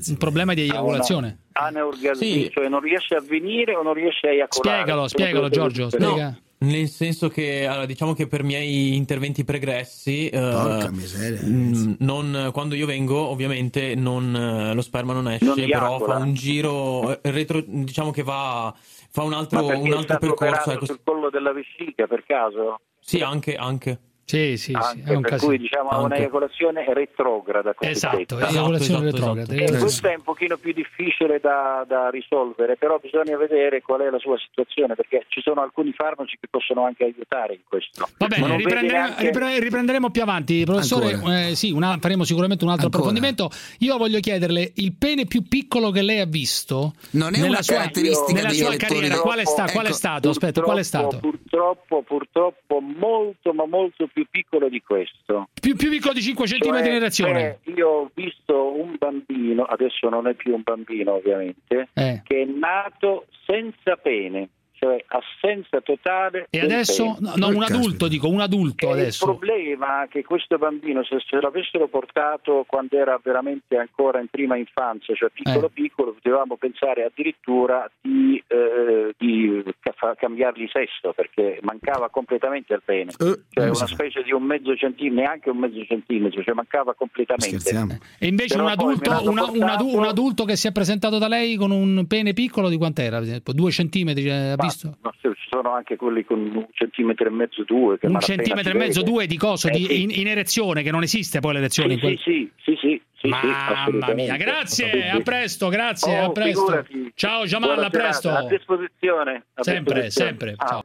[0.06, 1.38] un problema di eiaculazione.
[1.54, 2.50] Aneorgasmi, Sì.
[2.52, 4.80] cioè non riesce a venire o non riesce a eiacolare.
[4.82, 6.36] Spiegalo, spiegalo Giorgio, spiega.
[6.62, 12.50] Nel senso che, allora, diciamo che per miei interventi pregressi, eh, Porca miseria, mh, non-
[12.52, 17.20] quando io vengo, ovviamente non, eh, lo sperma non esce, Non però fa un giro
[17.20, 20.70] eh, retro, diciamo che va, fa un altro, un è altro stato percorso.
[20.70, 20.86] ecco.
[20.86, 22.80] sul collo della vescica per caso?
[23.00, 23.98] Sì, anche, anche.
[24.24, 25.48] Sì, sì, sì, Anche, è un per casino.
[25.50, 26.06] cui diciamo ha Anche.
[26.06, 29.52] un'eiacolazione retrograda Esatto, eiaculazione esatto, retrograda.
[29.54, 29.78] E esatto.
[29.80, 34.18] questo è un pochino più difficile da, da risolvere, però bisogna vedere qual è la
[34.18, 38.08] sua situazione, perché ci sono alcuni farmaci che possono anche aiutare in questo.
[38.16, 41.48] Va bene, riprenderemo, neanche- ripre- riprenderemo più avanti, professore.
[41.50, 43.10] Eh, sì, una- faremo sicuramente un altro Ancora?
[43.10, 43.50] approfondimento.
[43.80, 47.62] Io voglio chiederle il pene più piccolo che lei ha visto Non è nella una
[47.62, 49.08] sua, caratteristica nella sua carriera.
[49.08, 50.28] del- Qual è, sta- Ecco, qual è stato?
[50.30, 51.18] Aspetta, qual è stato?
[51.18, 55.48] Purtroppo, purtroppo molto ma molto più piccolo di questo.
[55.60, 57.58] Più, più piccolo di 5 cm in Cioè, erezione.
[57.64, 62.20] cioè, io ho visto un bambino, adesso non è più un bambino ovviamente, Eh.
[62.24, 64.48] che è nato senza pene,
[64.82, 66.48] cioè assenza totale.
[66.50, 69.30] E adesso, no, no, un adulto, dico, un adulto E adesso.
[69.30, 74.26] Il problema è che questo bambino, se se l'avessero portato quando era veramente ancora in
[74.28, 75.70] prima infanzia, cioè piccolo Eh.
[75.72, 83.12] piccolo, potevamo pensare addirittura di, eh, di ca- cambiargli sesso, perché mancava completamente il pene.
[83.12, 86.92] Eh, Cioè non una specie di un mezzo centimetro, neanche un mezzo centimetro, cioè mancava
[86.94, 87.60] completamente.
[87.60, 87.98] Scherziamo.
[88.18, 91.70] E invece un adulto, una- portato- un adulto che si è presentato da lei con
[91.70, 93.20] un pene piccolo di quant'era?
[93.20, 94.96] Due centimetri, eh, visto?
[95.02, 97.98] ma se- ci sono anche quelli con un centimetro e mezzo, due.
[97.98, 100.02] Che Un centimetro e mezzo, due di coso, Eh, di, sì.
[100.02, 101.94] in, in erezione, che non esiste poi l'erezione.
[101.94, 106.30] Sì, quel- sì, sì, sì, sì, sì, Mamma mia, grazie, a presto, grazie, Oh, a
[106.32, 106.60] presto.
[106.64, 107.12] figurati.
[107.14, 108.30] Ciao Jamal, Buona a presto.
[108.30, 109.44] A disposizione.
[109.54, 110.28] a Sempre, disposizione.
[110.30, 110.54] sempre.
[110.56, 110.66] Ah.
[110.66, 110.82] Ciao.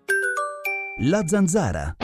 [1.00, 1.96] La zanzara.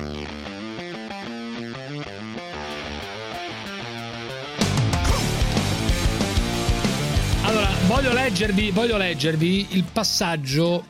[7.45, 10.85] Allora, voglio leggervi, voglio leggervi il passaggio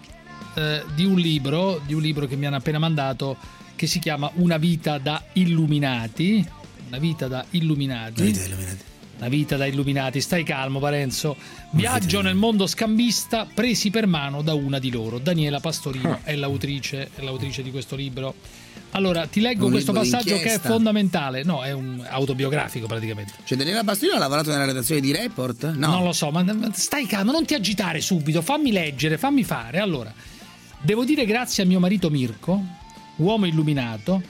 [0.55, 3.37] eh, di un libro, di un libro che mi hanno appena mandato,
[3.75, 6.45] che si chiama Una vita da illuminati.
[6.87, 8.39] Una vita da illuminati.
[9.17, 10.21] Una vita da illuminati.
[10.21, 11.35] Stai calmo, Parenzo.
[11.71, 15.17] Viaggio nel mondo scambista presi per mano da una di loro.
[15.17, 18.35] Daniela Pastorino è l'autrice, è l'autrice di questo libro.
[18.91, 21.43] Allora, ti leggo Un questo passaggio che è fondamentale.
[21.43, 23.33] No, è un autobiografico praticamente.
[23.43, 25.71] Cioè, Daniela Pastorino ha lavorato nella redazione di Report?
[25.73, 25.87] No.
[25.87, 29.79] Non lo so, ma stai calmo, non ti agitare subito, fammi leggere, fammi fare.
[29.79, 30.13] Allora,
[30.83, 32.61] devo dire grazie a mio marito Mirko,
[33.17, 34.21] uomo illuminato,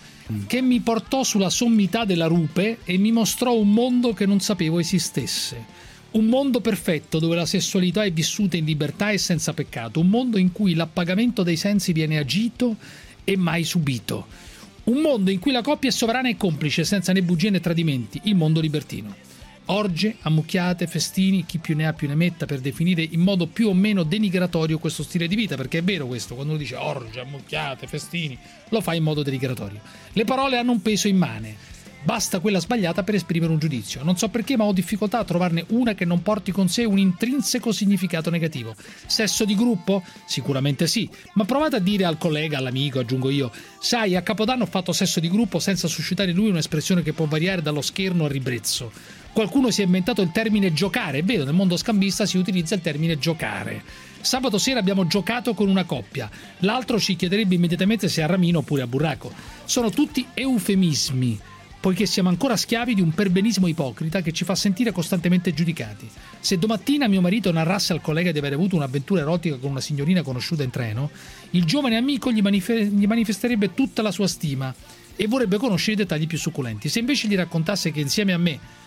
[0.47, 4.79] che mi portò sulla sommità della rupe e mi mostrò un mondo che non sapevo
[4.79, 5.81] esistesse.
[6.11, 10.37] Un mondo perfetto dove la sessualità è vissuta in libertà e senza peccato, un mondo
[10.37, 12.77] in cui l'appagamento dei sensi viene agito
[13.23, 14.27] e mai subito.
[14.85, 18.21] Un mondo in cui la coppia è sovrana e complice, senza né bugie né tradimenti,
[18.25, 19.32] il mondo libertino.
[19.67, 23.69] Orge, ammucchiate, festini, chi più ne ha più ne metta per definire in modo più
[23.69, 27.21] o meno denigratorio questo stile di vita, perché è vero questo, quando uno dice orge,
[27.21, 28.37] ammucchiate, festini,
[28.69, 29.79] lo fa in modo denigratorio.
[30.11, 31.71] Le parole hanno un peso immane.
[32.03, 34.03] Basta quella sbagliata per esprimere un giudizio.
[34.03, 36.97] Non so perché, ma ho difficoltà a trovarne una che non porti con sé un
[36.97, 38.75] intrinseco significato negativo.
[39.05, 40.03] Sesso di gruppo?
[40.25, 43.49] Sicuramente sì, ma provate a dire al collega, all'amico, aggiungo io,
[43.79, 47.25] sai, a Capodanno ho fatto sesso di gruppo senza suscitare in lui un'espressione che può
[47.25, 48.91] variare dallo scherno al ribrezzo.
[49.33, 52.81] Qualcuno si è inventato il termine giocare, è vero, nel mondo scambista si utilizza il
[52.81, 53.81] termine giocare.
[54.21, 56.29] Sabato sera abbiamo giocato con una coppia,
[56.59, 59.33] l'altro ci chiederebbe immediatamente se a Ramino oppure a Burraco.
[59.65, 61.39] Sono tutti eufemismi,
[61.79, 66.07] poiché siamo ancora schiavi di un perbenismo ipocrita che ci fa sentire costantemente giudicati.
[66.39, 70.21] Se domattina mio marito narrasse al collega di aver avuto un'avventura erotica con una signorina
[70.21, 71.09] conosciuta in treno,
[71.49, 74.73] il giovane amico gli, manife- gli manifesterebbe tutta la sua stima
[75.15, 76.87] e vorrebbe conoscere i dettagli più succulenti.
[76.87, 78.81] Se invece gli raccontasse che insieme a me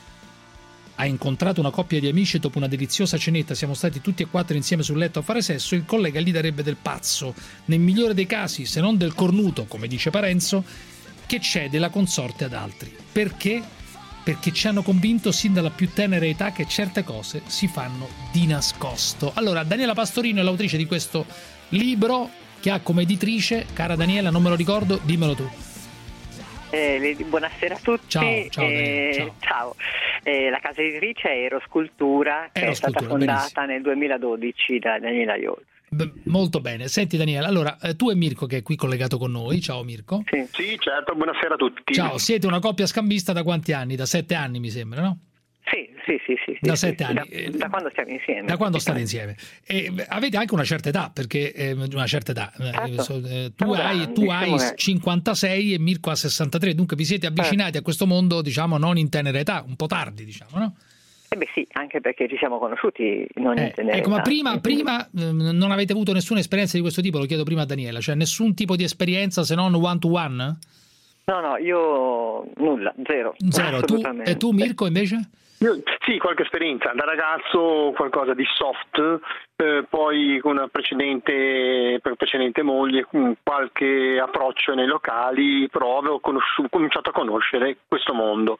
[0.96, 4.26] ha incontrato una coppia di amici e dopo una deliziosa cenetta siamo stati tutti e
[4.26, 7.34] quattro insieme sul letto a fare sesso, il collega gli darebbe del pazzo,
[7.66, 10.64] nel migliore dei casi, se non del cornuto, come dice Parenzo,
[11.26, 12.94] che cede la consorte ad altri.
[13.12, 13.62] Perché?
[14.22, 18.46] Perché ci hanno convinto sin dalla più tenera età che certe cose si fanno di
[18.46, 19.32] nascosto.
[19.34, 21.26] Allora, Daniela Pastorino è l'autrice di questo
[21.70, 25.65] libro che ha come editrice, cara Daniela, non me lo ricordo, dimmelo tu.
[26.76, 28.08] Eh, buonasera a tutti.
[28.08, 29.76] Ciao, ciao, Eh, Daniela, ciao.
[30.22, 35.36] Eh, la casa editrice è Eroscultura, che è stata Eroscultura, fondata nel 2012 da Daniela
[35.36, 35.64] Iol.
[36.24, 36.88] Molto bene.
[36.88, 39.62] Senti Daniela, allora eh, tu e Mirko che è qui collegato con noi.
[39.62, 40.22] Ciao Mirko.
[40.52, 41.94] Sì, certo, buonasera a tutti.
[41.94, 43.96] Ciao, siete una coppia scambista da quanti anni?
[43.96, 45.18] Da sette anni mi sembra, no?
[45.68, 46.58] Sì, sì, sì, sì.
[46.60, 47.50] Da sette sì, anni.
[47.50, 48.46] Da, da quando stiamo insieme.
[48.46, 49.36] Da quando state insieme?
[49.64, 52.52] E avete anche una certa età, perché eh, una certa età.
[52.56, 53.16] eh, Certo.
[53.26, 54.76] eh, tu Siamo hai, tu hai siamo grandi.
[54.76, 59.08] 56 e Mirko ha 63, dunque vi siete avvicinati a questo mondo, diciamo, non in
[59.08, 60.76] tenera età, un po' tardi, diciamo, no?
[61.28, 65.04] Eh beh sì, anche perché ci siamo conosciuti non in tenera Ecco, ma prima, prima
[65.04, 68.14] eh, non avete avuto nessuna esperienza di questo tipo, lo chiedo prima a Daniela, cioè
[68.14, 70.58] nessun tipo di esperienza se non one to one?
[71.24, 73.34] No, no, io nulla, zero.
[73.48, 73.80] Zero.
[73.80, 75.28] Tu, e tu Mirko invece?
[75.60, 76.92] Io- sì, qualche esperienza.
[76.94, 79.20] Da ragazzo qualcosa di soft,
[79.56, 86.68] eh, poi con una precedente, per precedente moglie con qualche approccio nei locali, avevo conosciuto-
[86.68, 88.58] cominciato a conoscere questo mondo.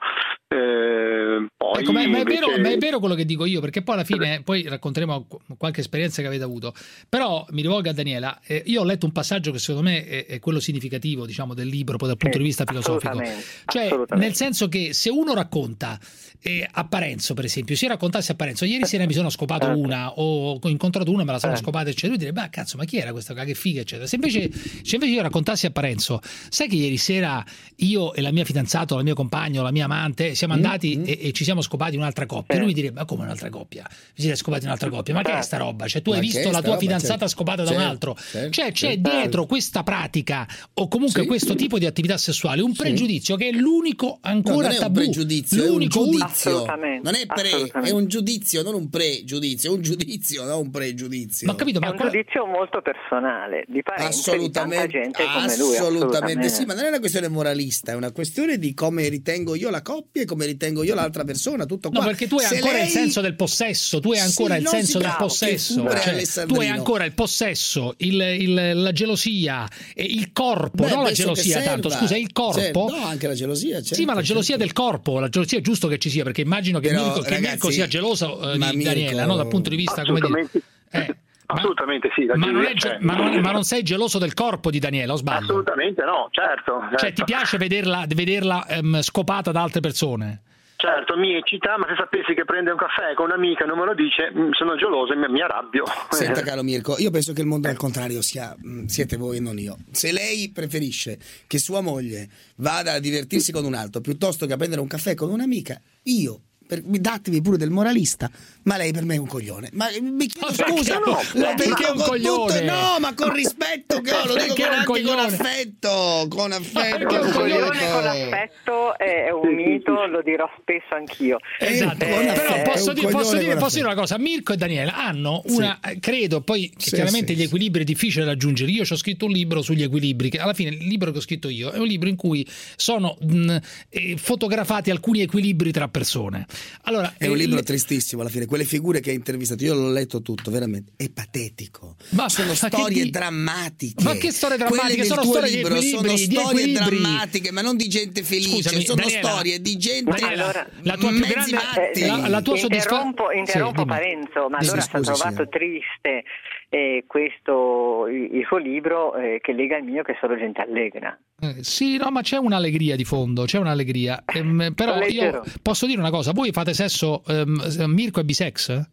[0.48, 3.60] Eh, poi Ecco, ma, ma è invece- vero, ma è vero quello che dico io,
[3.60, 6.72] perché poi alla fine, poi racconteremo qu- qualche esperienza che avete avuto.
[7.08, 10.26] Però mi rivolgo a Daniela, eh, io ho letto un passaggio che secondo me è,
[10.26, 13.08] è quello significativo, diciamo, del libro, poi dal punto di vista filosofico.
[13.08, 14.26] assolutamente, Cioè, assolutamente.
[14.26, 15.98] nel senso che se uno racconta
[16.42, 19.66] eh, a Parenzo, per esempio, se io raccontassi a Parenzo, ieri sera mi sono scopato
[19.66, 19.80] Certo.
[19.80, 21.56] una, o ho incontrato una, me la sono Eh.
[21.56, 24.06] scopata, eccetera, lui direbbe, ma cazzo, ma chi era questa qua, che figa, eccetera.
[24.06, 24.50] Se invece,
[24.82, 27.44] se invece io raccontassi a Parenzo, sai che ieri sera
[27.76, 31.02] io e la mia fidanzata, o la mia compagno, la mia amante, siamo Mm, andati
[31.02, 32.56] e, e ci siamo scopati un'altra coppia.
[32.56, 33.86] E lui mi direbbe, ma come un'altra coppia?
[34.14, 35.12] Vi siete scopati un'altra coppia?
[35.14, 35.86] Ma che è sta roba?
[35.86, 36.78] Cioè, tu Ma hai visto la tua roba?
[36.78, 37.28] fidanzata Certo.
[37.28, 38.16] scopata da un Certo, altro?
[38.30, 39.10] cioè, c'è certo.
[39.10, 41.26] dietro questa pratica o comunque Sì.
[41.26, 42.78] questo tipo di attività sessuale un Sì.
[42.82, 44.94] pregiudizio che è l'unico No, ancora non è un tabù.
[45.00, 46.64] pregiudizio, è un L'unico giudizio.
[47.02, 51.46] Non è pre, è un giudizio, non un pre-giudizio, è un giudizio, non un pregiudizio.
[51.46, 55.56] Ma ho capito, È un giudizio molto personale di parenti di tanta Assolutamente, gente come
[55.56, 55.76] lui.
[55.76, 59.70] assolutamente sì, ma non è una questione moralista, è una questione di come ritengo io
[59.70, 62.00] la coppia e come ritengo io l'altra persona, tutto qua.
[62.00, 64.56] No, perché tu hai Se ancora il lei- senso del possesso, tu hai Sì, ancora
[64.56, 68.92] il non senso del possesso, che cioè, tu hai ancora il possesso, il- il- la
[68.92, 72.60] gelosia, e il corpo, Beh, non la che gelosia tanto, scusa, il corpo.
[72.60, 75.60] Certo, no, anche la gelosia, certo, sì, ma la gelosia del corpo, la gelosia è
[75.60, 78.58] giusto che ci sia, perché immagino che, Però, Mirko, che ragazzi, Mirko sia geloso eh,
[78.58, 79.36] ma di Mirko- Daniela, no?
[79.36, 80.48] dal punto di vista, come dire...
[80.90, 82.24] Assolutamente, assolutamente sì.
[82.26, 82.98] la Ma non, ge- c'è.
[83.00, 85.44] ma non- ma non sei geloso del corpo di Daniela, o sbaglio?
[85.44, 86.80] Assolutamente no, certo.
[86.90, 87.14] Cioè, certo.
[87.14, 90.42] ti piace vederla, vederla ehm, scopata da altre persone?
[90.78, 93.86] Certo, mi eccita, ma se sapessi che prende un caffè con un'amica e non me
[93.86, 95.84] lo dice, mm, sono geloso e mi, mi arrabbio.
[96.10, 99.40] Senta caro Mirko, io penso che il mondo al contrario sia, mh, siete voi e
[99.40, 99.78] non io.
[99.92, 104.56] Se lei preferisce che sua moglie vada a divertirsi con un altro piuttosto che a
[104.58, 108.28] prendere un caffè con un'amica, io per, mi datevi pure del moralista,
[108.66, 109.70] ma lei per me è un coglione.
[109.72, 111.20] Ma mi chiedo Ma scusa, no?
[111.34, 112.52] lo Ma perché un con coglione?
[112.60, 114.94] tutto- no, ma con rispetto che ho, lo dico Perché con, è un anche con
[114.94, 115.22] coglione?
[115.22, 116.96] affetto, con affetto.
[116.98, 121.38] Perché un coglione con affetto è un mito, lo dirò spesso anch'io.
[121.58, 125.42] Esatto, Eh, però posso, dire, posso dire- posso dire una cosa, Mirko e Daniela hanno
[125.46, 128.92] una, eh, credo, poi Sì, chiaramente sì, gli equilibri è difficile da raggiungere, io ci
[128.92, 131.70] ho scritto un libro sugli equilibri, che alla fine il libro che ho scritto io
[131.70, 132.46] è un libro in cui
[132.76, 133.56] sono mh,
[133.90, 136.46] eh, fotografati alcuni equilibri tra persone.
[136.82, 139.90] Allora, È un eh, libro tristissimo alla fine, quelle figure che hai intervistato, io l'ho
[139.90, 141.96] letto tutto, veramente, è patetico.
[142.10, 144.02] Ma- sono ma storie di- drammatiche.
[144.02, 145.00] Ma che storie Quelle drammatiche?
[145.02, 146.98] del Sono tuo storie di libro equilibri, sono di storie equilibri.
[147.00, 151.10] drammatiche, ma non di gente felice, Scusami, sono Daniela, storie di gente Daniela, la tua
[151.10, 152.00] più grande- matti.
[152.00, 153.88] eh, la- la tua soddisfa- interrompo, Sì, interrompo dimmi.
[153.88, 155.48] Parenzo, ma allora sta scusi, trovato signora.
[155.50, 156.24] triste
[156.68, 160.60] eh, questo, il, il suo libro eh, che lega il mio che è solo gente
[160.60, 161.16] allegra.
[161.40, 164.22] Eh, sì, no, ma c'è un'allegria di fondo, c'è un'allegria.
[164.26, 168.88] Ehm, però io posso dire una cosa, voi fate sesso, ehm, Mirko è bisex?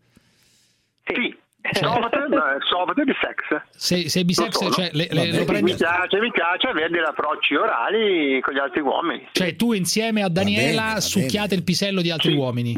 [1.06, 1.36] Sì.
[1.72, 2.14] Soft
[3.00, 3.62] e bisex.
[3.72, 4.72] Sei, sei bisex, Lo sono.
[4.72, 8.60] cioè, le- le- lo mi, prendi- piace, mi piace avere degli approcci orali con gli
[8.60, 9.28] altri uomini.
[9.32, 12.76] Cioè tu insieme a Daniela succhiate il pisello di altri uomini.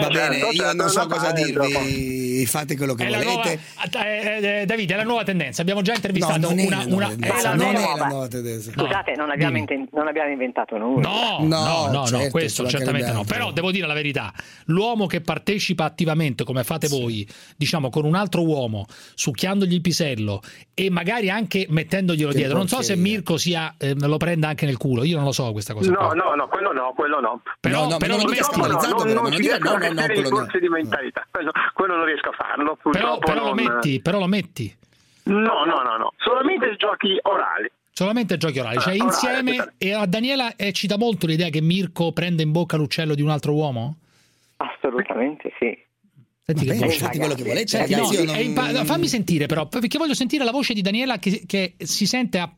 [0.00, 3.22] Va bene, certo, io certo, non so no, cosa dirvi, fate quello che È la
[3.22, 3.60] nuova, volete.
[3.92, 5.62] eh, eh, Davide, è la nuova tendenza.
[5.62, 8.28] Abbiamo già intervistato No, non una, una- tendenza, è la non nuova- è la nuova
[8.28, 8.70] tendenza.
[8.72, 11.08] Scusate, non abbiamo, inten- non abbiamo inventato nulla.
[11.08, 13.24] No, No, no, no, no, certo, questo certamente no.
[13.24, 14.32] Però devo dire la verità:
[14.66, 20.42] l'uomo che partecipa attivamente, come fate voi, diciamo con un altro uomo, succhiandogli il pisello
[20.74, 22.56] e magari anche mettendoglielo Che dietro.
[22.58, 22.94] Non so se.
[22.96, 25.90] Mirko sia, eh, lo prenda anche nel culo, io non lo so questa cosa.
[25.90, 26.14] No, qua.
[26.14, 27.40] no, no, quello no, quello no.
[27.60, 30.00] Però- No, no, però lo non stilizzato, non, non ma ci non riesco no, a
[30.00, 30.36] no, no, mettere i quello no.
[30.42, 32.78] corsi di mentalità, quello, quello non riesco a farlo.
[32.90, 34.76] Però, però lo non- metti, però lo metti.
[35.24, 37.70] No, no, no, no, solamente giochi orali.
[37.90, 39.72] Solamente giochi orali, cioè Ah, insieme esatto.
[39.78, 43.54] e a Daniela eccita molto l'idea che Mirko prenda in bocca l'uccello di un altro
[43.54, 43.96] uomo?
[44.58, 45.76] Assolutamente sì.
[46.48, 46.98] Senti che Bene, voce.
[46.98, 50.14] fate quello che volete, Senti, ragazzi, no, io non- impa- fammi sentire però, perché voglio
[50.14, 52.54] sentire la voce di Daniela che, che si sente a-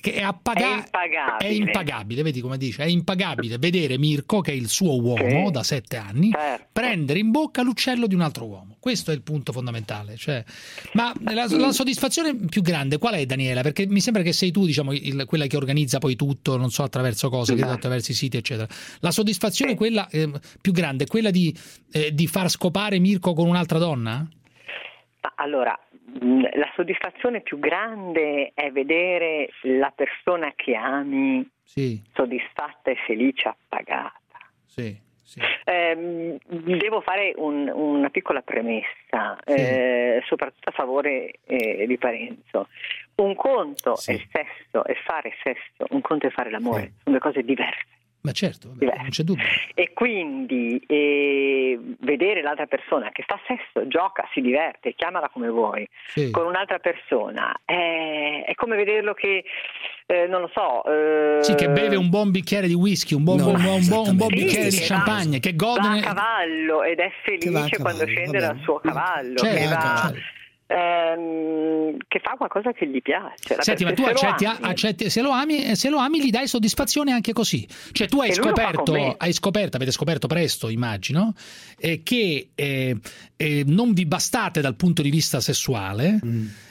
[0.00, 1.48] che è, appaga- È impagabile.
[1.48, 5.52] è impagabile, vedi come dice, è impagabile vedere Mirko che è il suo uomo Sì.
[5.52, 6.66] da sette anni Certo.
[6.72, 8.74] prendere in bocca l'uccello di un altro uomo.
[8.80, 10.16] Questo è il punto fondamentale.
[10.16, 10.42] Cioè,
[10.94, 13.60] ma la, la soddisfazione più grande qual è Daniela?
[13.60, 16.82] Perché mi sembra che sei tu diciamo, il- quella che organizza poi tutto, non so
[16.82, 18.66] attraverso cosa, credo attraverso i siti eccetera.
[19.00, 20.28] La soddisfazione quella eh,
[20.60, 21.54] più grande è quella di,
[21.92, 24.26] eh, di far scopare Mirko con un'altra donna?
[25.36, 25.78] Allora,
[26.20, 33.48] mh, la soddisfazione più grande è vedere la persona che ami Sì, soddisfatta e felice,
[33.48, 34.18] appagata.
[34.66, 35.40] sì, sì.
[35.64, 42.68] Ehm, devo fare un- una piccola premessa, eh, soprattutto a favore eh, di Parenzo.
[43.16, 43.96] Un conto è
[44.32, 47.86] sesso e fare sesso, un conto è fare l'amore, sono due cose diverse.
[48.22, 49.44] Ma certo, vabbè, non c'è dubbio.
[49.74, 55.88] E quindi eh, vedere l'altra persona che fa sesso, gioca, si diverte, chiamala come vuoi,
[56.08, 56.30] Sì.
[56.30, 59.42] con un'altra persona, è, è come vederlo che,
[60.06, 60.84] eh, non lo so...
[60.84, 63.88] eh, Sì, che beve un buon bicchiere di whisky, un buon, No, buon- buon- un
[63.88, 65.80] buon- un buon Sì, bicchiere di che champagne, che gode.
[65.80, 69.66] va a cavallo ed è va felice quando scende va dal suo cavallo, Certo, che,
[69.66, 69.80] va-
[70.12, 70.20] certo.
[70.70, 73.56] Ehm, che fa qualcosa che gli piace.
[73.56, 76.22] La Senti, ma tu se lo accetti, ami- accetti- se lo ami, se lo ami
[76.22, 77.66] gli dai soddisfazione anche così.
[77.92, 81.34] Cioè tu hai scoperto, hai scoperto, avete scoperto presto, immagino,
[81.78, 82.96] eh, che eh,
[83.36, 86.18] eh, non vi bastate dal punto di vista sessuale,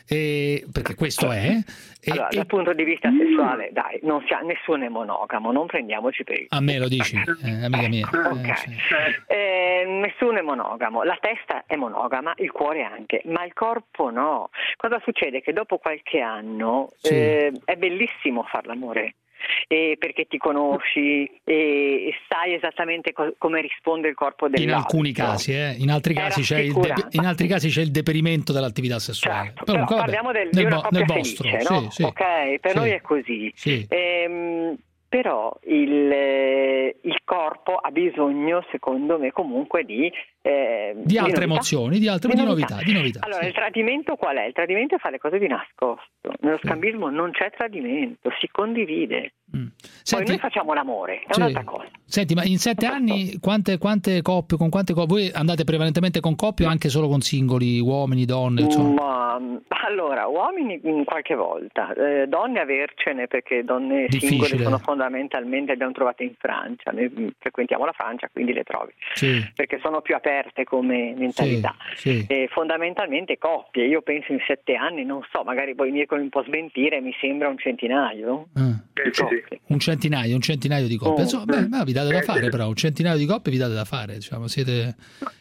[0.10, 1.56] eh, perché questo è.
[2.02, 6.24] e- Allora, dal punto di vista sessuale, dai, non sia, nessuno è monogamo, non prendiamoci
[6.24, 8.10] per il a me lo dici, eh, amica mia.
[8.12, 8.48] Ok.
[8.48, 8.76] Eh, sì.
[9.28, 14.50] Eh, nessuno è monogamo, la testa è monogama, il cuore anche, ma il corpo no.
[14.78, 15.42] Cosa succede?
[15.42, 17.14] Che dopo qualche anno Sì.
[17.14, 19.16] eh, è bellissimo far l'amore.
[19.68, 24.74] Eh, perché ti conosci e sai esattamente co- come risponde il corpo dell'altro.
[24.74, 26.94] In alcuni casi, eh, in, altri casi c'è il sicura.
[26.94, 29.52] de- in altri casi c'è il deperimento dell'attività sessuale.
[29.54, 31.82] Però Comunque, vabbè, parliamo del, nel, di una coppia nel felice, vostro, no?
[31.82, 32.04] sì, sì.
[32.04, 32.78] Ok, per Sì.
[32.78, 33.52] noi è così.
[33.56, 33.86] Sì.
[33.90, 34.76] Ehm,
[35.10, 40.12] però il, eh, il corpo ha bisogno, secondo me, comunque di...
[40.42, 41.44] eh, Di altre novità.
[41.44, 43.20] emozioni, di altre di novità, di novità.
[43.24, 43.48] Allora, sì.
[43.48, 44.46] il tradimento qual è?
[44.46, 46.32] Il tradimento è fare le cose di nascosto.
[46.42, 49.34] Nello scambismo non c'è tradimento, si condivide.
[49.52, 49.68] Poi Mm.
[50.04, 51.40] Senti- noi facciamo l'amore, è Sì.
[51.40, 51.88] un'altra cosa.
[52.06, 55.08] Senti, ma in sette anni quante, quante coppie, con quante coppie?
[55.08, 58.62] Voi andate prevalentemente con coppie o anche solo con singoli, uomini, donne?
[58.62, 59.38] Insomma?
[59.40, 64.46] Ma, allora, uomini qualche volta, eh, donne avercene perché donne Difficile.
[64.46, 69.44] singole sono fondamentalmente abbiamo trovate in Francia, noi frequentiamo la Francia quindi le trovi, Sì,
[69.56, 71.76] perché sono più aperte come mentalità.
[71.96, 72.26] sì.
[72.28, 76.44] E fondamentalmente coppie, io penso in sette anni, non so, magari poi Mirko mi può
[76.44, 78.48] smentire, mi sembra un centinaio.
[78.56, 78.78] Ah.
[79.00, 79.12] di
[79.42, 79.60] coppie.
[79.68, 81.22] Un centinaio, un centinaio di coppie.
[81.22, 82.50] Oh, Insomma, beh, ma vi date da eh, fare sì.
[82.50, 84.96] però, un centinaio di coppie vi date da fare, diciamo, siete,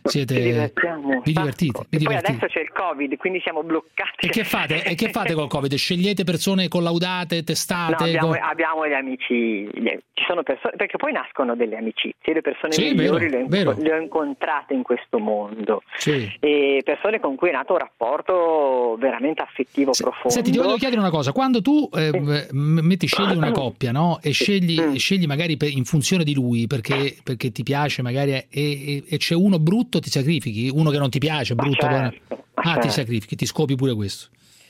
[0.05, 4.27] siete vi divertite, vi poi adesso c'è il Covid, quindi siamo bloccati.
[4.27, 4.83] E che fate?
[4.85, 5.75] E che fate col Covid?
[5.75, 8.05] Scegliete persone collaudate, No, testate?
[8.05, 9.69] abbiamo, co- abbiamo gli amici,
[10.15, 13.75] ci sono persone, perché poi nascono delle amicizie, le persone Sì, migliori vero, le, vero.
[13.79, 16.31] le ho incontrate in questo mondo Sì.
[16.41, 20.31] e persone con cui è nato un rapporto veramente affettivo profondo.
[20.31, 22.11] Senti, ti voglio chiedere una cosa, quando tu eh,
[22.53, 24.19] metti scegli una coppia, no?
[24.23, 24.95] E scegli, Mm.
[24.97, 29.17] scegli magari per- in funzione di lui, perché, perché ti piace magari e, e- e
[29.19, 30.69] c'è uno brutto, ti sacrifichi?
[30.73, 32.91] Uno che non ti piace, brutto, buono- certo, Ah, ti certo.
[32.91, 34.29] sacrifichi, ti scopi pure questo.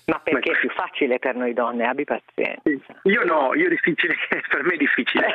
[0.09, 2.95] Ma perché è più facile per noi donne, abbi pazienza.
[3.03, 4.15] Io no, io difficile,
[4.49, 5.27] per me è difficile.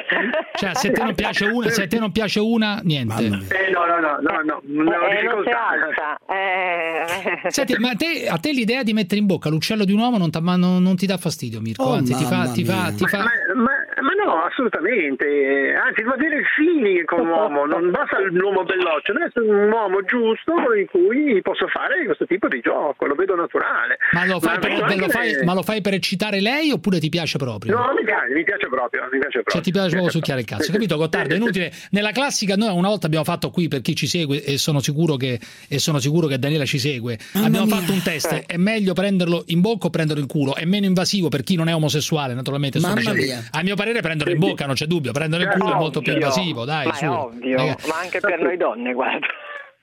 [0.56, 3.24] Cioè, se a te non piace una, se a te non piace una, niente.
[3.24, 5.68] Eh, no, no, no, no, no, non ho Eh, non si difficoltà.
[5.68, 6.18] alza.
[6.28, 7.50] Eh.
[7.52, 10.18] Senti, ma a te, a te l'idea di mettere in bocca l'uccello di un uomo
[10.18, 11.84] non, ma non- non ti dà fastidio, Mirko?
[11.84, 13.24] Oh, Anzi, ti fa, ti fa, ti fa- Ma,
[13.56, 15.74] ma- ma No, assolutamente.
[15.76, 20.02] Anzi, va bene il feeling con l'uomo, non basta l'uomo belloccio, deve essere un uomo
[20.04, 23.98] giusto in cui posso fare questo tipo di gioco, lo vedo naturale.
[24.12, 27.00] Ma lo fai, Ma per, anche- lo fai- ma lo fai per eccitare lei oppure
[27.00, 27.76] ti piace proprio?
[27.76, 29.54] No, mi piace, mi piace proprio, mi piace proprio.
[29.54, 31.34] Cioè ti piace proprio succhiare il cazzo, capito Gottardo?
[31.34, 31.72] È inutile.
[31.92, 35.16] Nella classica noi una volta abbiamo fatto qui per chi ci segue e sono sicuro
[35.16, 37.18] che, e sono sicuro che Daniela ci segue.
[37.34, 37.76] abbiamo mia.
[37.76, 40.56] fatto un test, è meglio prenderlo in bocca o prenderlo in culo?
[40.56, 42.80] È meno invasivo per chi non è omosessuale, naturalmente.
[42.80, 43.44] Mamma mia.
[43.52, 46.12] A mio parere prenderlo in bocca non c'è dubbio, prenderlo in culo è molto più
[46.14, 46.26] Ovvio.
[46.28, 47.04] invasivo, dai, ma su.
[47.06, 49.28] è ovvio, Raga, ma anche per noi donne, guarda.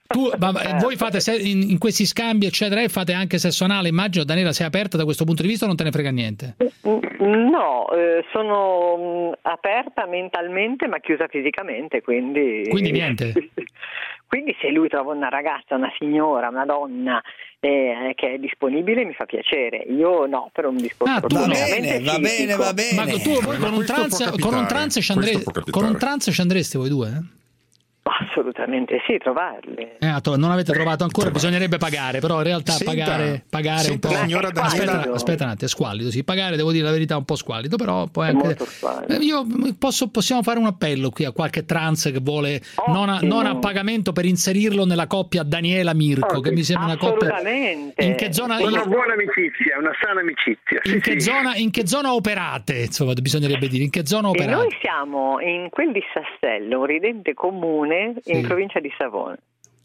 [0.07, 3.65] tu- ma- ma voi fate se- in, in questi scambi, eccetera, e fate anche sesso
[3.65, 6.11] anale, immagino, Daniela, sei aperta da questo punto di vista o non te ne frega
[6.11, 6.57] niente?
[6.83, 8.97] No, eh, sono
[9.31, 12.65] mh, aperta mentalmente ma chiusa fisicamente, quindi...
[12.69, 13.33] Quindi niente.
[14.31, 17.21] Quindi se lui trova una ragazza, una signora, una donna
[17.59, 19.79] eh, che è disponibile mi fa piacere.
[19.89, 21.47] Io no, per un discorso Ah, no.
[21.49, 22.95] meramente va bene, va bene.
[22.95, 23.85] Ma tu voi con un
[24.49, 25.71] con trans ci questo andre- può capitare.
[25.73, 27.09] con un trans ci andreste voi due?
[27.09, 27.39] eh?
[28.19, 29.89] Assolutamente sì, trovarli.
[29.99, 34.15] Eh, non avete trovato ancora, bisognerebbe pagare, però in realtà Senta, pagare, pagare senta, un
[34.15, 34.21] po'.
[34.21, 35.15] signora aspetta, Daniela.
[35.15, 38.07] aspetta un attimo, è squallido, sì, pagare devo dire la verità un po' squallido, però
[38.07, 38.57] poi È anche.
[39.09, 39.47] Eh, io
[39.79, 43.57] posso- possiamo fare un appello qui a qualche trans che vuole non a, non a
[43.59, 47.39] pagamento per inserirlo nella coppia Daniela Mirko, che mi sembra una coppia.
[47.41, 50.81] In che zona Una buona amicizia, una sana amicizia.
[50.83, 51.21] sì, in che sì.
[51.21, 54.55] zona in che zona operate, insomma, bisognerebbe dire, in che zona E operate?
[54.55, 58.41] noi siamo in quel di Sassello, un ridente comune in Sì.
[58.41, 59.37] provincia di Savona.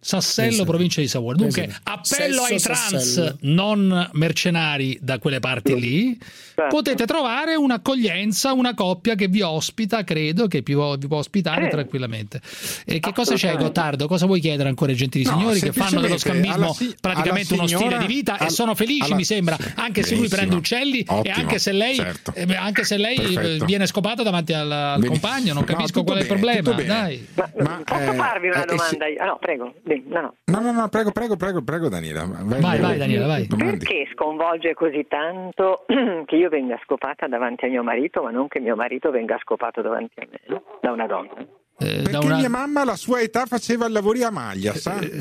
[0.05, 0.69] Sassello, Esatto.
[0.69, 1.35] provincia di Savona.
[1.35, 1.81] Dunque, Esatto.
[1.91, 3.37] appello Sesso ai trans Sassello.
[3.41, 6.15] non mercenari da quelle parti lì.
[6.55, 6.73] Certo.
[6.75, 11.63] Potete trovare un'accoglienza, una coppia che vi ospita, credo, che vi può, vi può ospitare
[11.65, 11.69] Sì.
[11.71, 12.39] tranquillamente.
[12.85, 13.55] E che cosa c'è.
[13.57, 14.07] Gottardo?
[14.07, 17.53] Cosa vuoi chiedere ancora ai gentili No, signori che fanno dello scambismo alla si- praticamente
[17.55, 20.03] alla uno stile signora- di vita e al- sono felici, alla- mi sembra, sì, anche
[20.03, 22.31] se lui prende uccelli e Ottimo, anche se lei, certo.
[22.35, 26.03] eh, anche se lei eh, viene scopata davanti al, al compagno, non No, capisco tutto
[26.03, 26.73] qual è il bene, problema.
[26.75, 26.87] bene.
[26.87, 27.27] Dai.
[27.33, 29.05] Ma, Ma, posso eh, farvi una eh, eh, domanda?
[29.07, 29.15] sì.
[29.19, 29.73] Ah, no, prego.
[29.95, 30.33] Sì, no, no.
[30.45, 32.25] No, no, no, prego, prego, prego, prego Daniela.
[32.25, 33.47] Vai, Vai, vai, Daniela, vai.
[33.47, 33.77] Domandi.
[33.77, 35.85] Perché sconvolge così tanto
[36.25, 39.81] che io venga scopata davanti a mio marito, ma non che mio marito venga scopato
[39.81, 41.47] davanti a me, da una donna?
[41.77, 44.97] Eh, Perché una- mia mamma alla sua età faceva i lavori a maglia, sa?
[44.97, 45.19] Eh,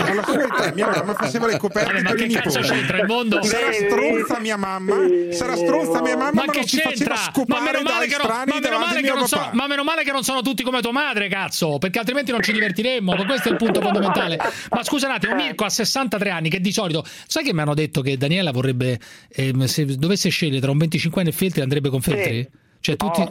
[0.00, 2.74] alla sua età mia mamma faceva le coperte ma che i cazzo nipoti.
[2.74, 3.40] c'entra il mondo?
[3.44, 4.96] Sarà stronza mia mamma,
[5.30, 7.14] sarà stronza mia mamma, Ma ma, che non c'entra?
[7.14, 9.84] faceva Ma meno, male che, non, ma, meno male al che non sono, ma meno
[9.84, 13.14] male che non sono tutti come tua madre, cazzo, perché altrimenti non ci divertiremmo.
[13.24, 14.38] Questo è il punto fondamentale.
[14.70, 17.74] Ma scusa un attimo, Mirko ha 63 anni, che di solito, sai che mi hanno
[17.74, 22.00] detto che Daniela vorrebbe, ehm, se dovesse scegliere tra un 25 e Feltri, andrebbe con
[22.00, 22.48] Feltri?
[22.86, 23.22] Cioè, tu ti,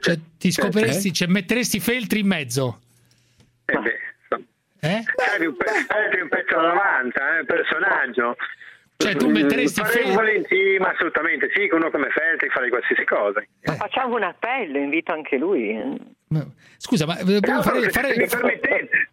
[0.00, 2.80] cioè, ti scopriresti, cioè, metteresti Feltri in mezzo.
[3.66, 4.46] Eh beh, insomma.
[4.80, 5.02] Eh?
[5.38, 8.36] Hai un, pe- un pezzo da 90, eh, personaggio.
[8.96, 13.04] Cioè, tu metteresti Farei volentieri, ma assolutamente sì, con uno come Feltri fa di qualsiasi
[13.04, 13.40] cosa.
[13.40, 13.72] Eh.
[13.72, 15.74] Facciamo un appello, invito anche lui.
[16.28, 16.46] Ma-
[16.78, 19.08] Scusa, ma eh, Però, fare- se- fare- se mi permettete,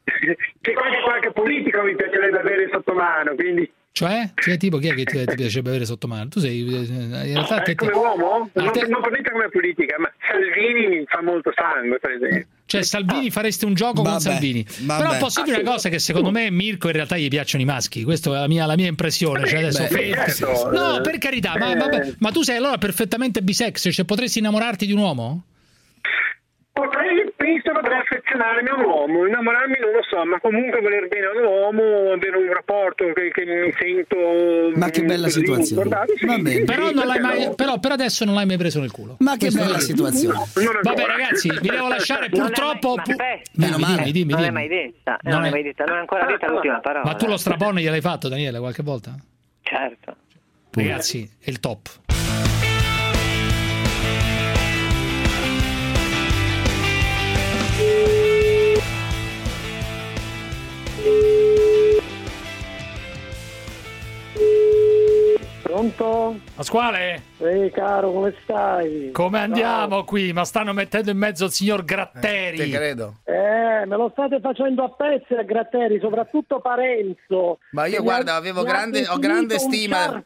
[0.61, 4.31] che qualche, qualche politico mi piacerebbe avere sotto mano, quindi Cioè?
[4.35, 6.29] Cioè, tipo, chi è che ti, ti piacerebbe avere sotto mano?
[6.29, 6.61] Tu sei.
[6.61, 8.49] eh, In realtà, eh, te- come uomo?
[8.53, 12.47] a Non, te- non prendete come politica, ma Salvini mi fa molto sangue, per esempio.
[12.65, 14.65] Cioè, Salvini faresti un gioco con Vabbè, Salvini.
[14.79, 15.03] vabbè.
[15.03, 18.03] Però posso dire una cosa: che secondo me Mirko in realtà gli piacciono i maschi.
[18.03, 19.45] Questa è la mia, la mia impressione.
[19.45, 21.75] Cioè, adesso Beh, certo, No, eh, per carità, ma, eh.
[21.75, 25.43] vabbè, ma tu sei allora perfettamente bisex, cioè potresti innamorarti di un uomo?
[26.81, 31.25] Potrei, penso, potrei affezionarmi a un uomo, innamorarmi non lo so, ma comunque voler bene
[31.27, 34.17] a un uomo, avere un rapporto che, che mi sento...
[34.79, 35.89] Ma che bella così, situazione.
[36.15, 36.49] sì, Va bene.
[36.57, 37.53] sì, Però, sì, non l'hai perché mai, no?
[37.55, 39.15] però per adesso non l'hai mai preso nel culo.
[39.19, 40.37] Ma che Questo bella è- situazione.
[40.55, 40.79] Ancora.
[40.81, 42.95] Vabbè, ragazzi, vi devo lasciare purtroppo.
[42.95, 43.15] mai- pu-.
[43.61, 43.95] Meno Dimmi, male.
[44.03, 44.67] dimmi, dimmi, Non l'hai dimmi.
[44.67, 47.05] mai detta, Non non, è- l'hai mai detta, non è ancora detta l'ultima parola.
[47.05, 49.15] Ma tu lo strapone gliel'hai fatto, Daniele, qualche volta?
[49.61, 50.15] Certo.
[50.71, 51.89] Ragazzi, è il top.
[65.71, 66.35] Pronto?
[66.53, 69.09] Pasquale, Ehi caro, come stai?
[69.11, 70.03] Come andiamo Ciao.
[70.03, 70.31] qui?
[70.31, 72.59] Ma stanno mettendo in mezzo il signor Gratteri.
[72.59, 73.15] Eh, credo.
[73.23, 77.57] Eh, me lo state facendo a pezzi a Gratteri, soprattutto Parenzo.
[77.71, 80.23] Ma io guarda, avevo grande, ho grande stima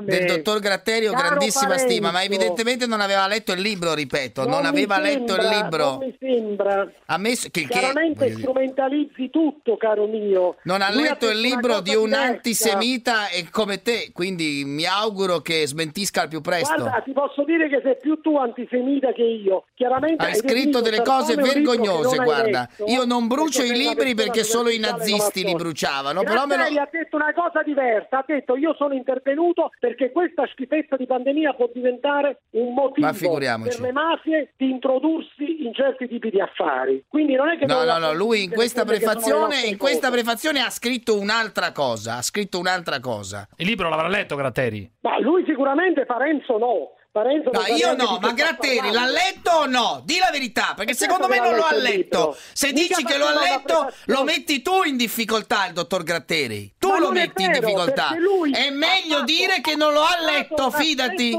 [0.00, 1.88] del dottor Gratteri, ho caro grandissima Parenzo.
[1.90, 5.48] stima, ma evidentemente non aveva letto il libro, ripeto, non, non aveva sembra, letto il
[5.48, 5.84] libro.
[5.84, 6.90] Non mi sembra.
[7.04, 8.32] Ha messo che, Chiaramente che...
[8.38, 10.56] strumentalizzi tutto, caro mio.
[10.62, 12.24] Non ha Lui letto ha il libro di un testa.
[12.24, 16.74] antisemita e come te, quindi mi auguro che smentisca al più presto presto.
[16.74, 19.64] Guarda, ti posso dire che sei più tu antisemita che io.
[19.74, 22.68] Chiaramente hai scritto delle cose vergognose, guarda.
[22.70, 26.20] Detto, io non brucio i libri perché solo i nazisti li bruciavano.
[26.20, 26.80] Grazie però me lo...
[26.80, 31.54] ha detto una cosa diversa, ha detto io sono intervenuto perché questa schifezza di pandemia
[31.54, 37.04] può diventare un motivo per le mafie di introdursi in certi tipi di affari.
[37.08, 37.66] Quindi non è che...
[37.66, 42.22] No, no, no, lui in questa, prefazione, in questa prefazione ha scritto un'altra cosa, ha
[42.22, 43.48] scritto un'altra cosa.
[43.56, 44.90] Il libro l'avrà letto Gratteri?
[45.00, 49.66] Ma lui sicuramente Parenzi senso no, Parenzo no, io no, ma Gratteri l'ha letto o
[49.66, 50.02] no?
[50.04, 52.36] Di la verità, perché secondo me non lo ha letto.
[52.52, 56.74] Se Mica dici che lo ha letto, lo metti tu in difficoltà il dottor Gratteri.
[56.76, 58.08] Tu ma lo metti vero, in difficoltà.
[58.52, 61.38] È meglio fatto, dire che non lo ha letto, fidati.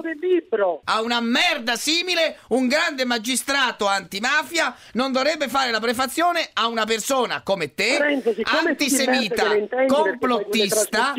[0.86, 6.86] A una merda simile, un grande magistrato antimafia non dovrebbe fare la prefazione a una
[6.86, 9.44] persona come te, Parenzo, antisemita,
[9.88, 11.14] complottista.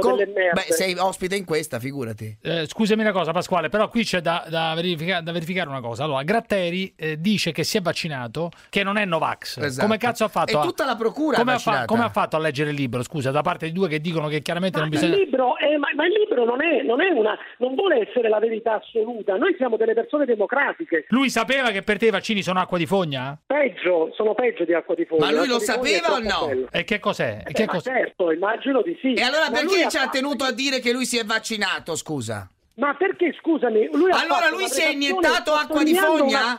[0.00, 2.38] Com- beh, sei ospite in questa, figurati.
[2.42, 5.80] Eh, scusami una cosa, Pasquale, però qui qui c'è da, da, verifica, da verificare una
[5.80, 6.04] cosa.
[6.04, 9.58] Allora, Gratteri eh, dice che si è vaccinato, che non è Novax.
[9.58, 9.86] Esatto.
[9.86, 10.58] Come cazzo ha fatto?
[10.58, 11.84] E tutta la procura come ha, fa...
[11.84, 14.40] come ha, fatto a leggere il libro, scusa, da parte di due che dicono che
[14.40, 15.14] chiaramente ma non bisogna...
[15.14, 15.76] Il libro è...
[15.76, 17.36] ma, ma, il libro non è, non è una...
[17.58, 19.36] non vuole essere la verità assoluta.
[19.36, 21.04] Noi siamo delle persone democratiche.
[21.08, 23.38] Lui sapeva che per te i vaccini sono acqua di fogna?
[23.46, 25.26] Peggio, sono peggio di acqua di fogna.
[25.26, 26.46] Ma lui lo sapeva o no?
[26.46, 26.68] Bello.
[26.70, 27.42] E che cos'è?
[27.46, 27.90] Eh, che beh, cos'è?
[27.90, 29.12] certo, immagino di sì.
[29.12, 32.48] E allora ma perché ci ha tenuto a dire che lui si è vaccinato, scusa?
[32.80, 33.90] Ma perché scusami?
[33.92, 36.58] Lui allora lui si è iniettato acqua di fogna?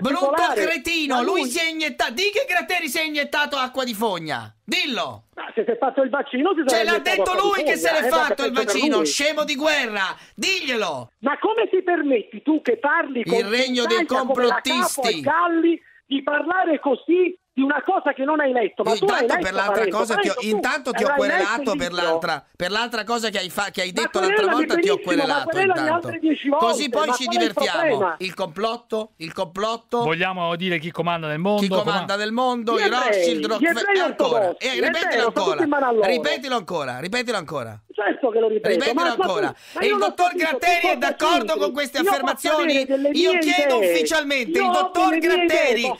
[0.00, 1.40] Brutto cretino, lui...
[1.40, 1.48] lui...
[1.48, 2.12] si è iniettato.
[2.12, 4.54] Di che crateri si è iniettato acqua di fogna?
[4.62, 5.28] Dillo!
[5.34, 8.04] Ma se si è fatto il vaccino ti Ce l'ha detto lui che se l'è
[8.04, 10.14] eh, fatto il vaccino, scemo di guerra!
[10.34, 11.12] Diglielo!
[11.20, 15.24] Ma come ti permetti tu che parli con il regno dei complottisti?
[16.04, 18.82] Di parlare così di una cosa che non hai letto.
[18.82, 21.76] Ma eh, intanto tu letto, per l'altra Pareto, cosa ti ho, intanto ti ho querelato
[21.76, 24.98] per l'altra, per l'altra, cosa che hai, fa, che hai detto l'altra volta, ti ho
[24.98, 25.50] querelato.
[26.58, 28.14] Così poi ci divertiamo.
[28.18, 30.02] Il, il, complotto, il complotto.
[30.02, 31.60] Vogliamo dire chi comanda nel mondo.
[31.60, 34.02] Chi comanda nel mondo, i Rothschild, Rockefeller.
[34.02, 34.56] Ancora.
[34.56, 36.06] Eh, ripetilo, ancora.
[36.06, 36.98] ripetilo ancora.
[37.00, 37.80] Ripetilo ancora.
[37.92, 38.68] Certo che lo ripeto.
[38.68, 39.54] Ripetilo ancora.
[39.78, 42.86] e il dottor Gratteri è d'accordo con queste affermazioni?
[43.12, 45.92] Io chiedo ufficialmente, il dottor Gratteri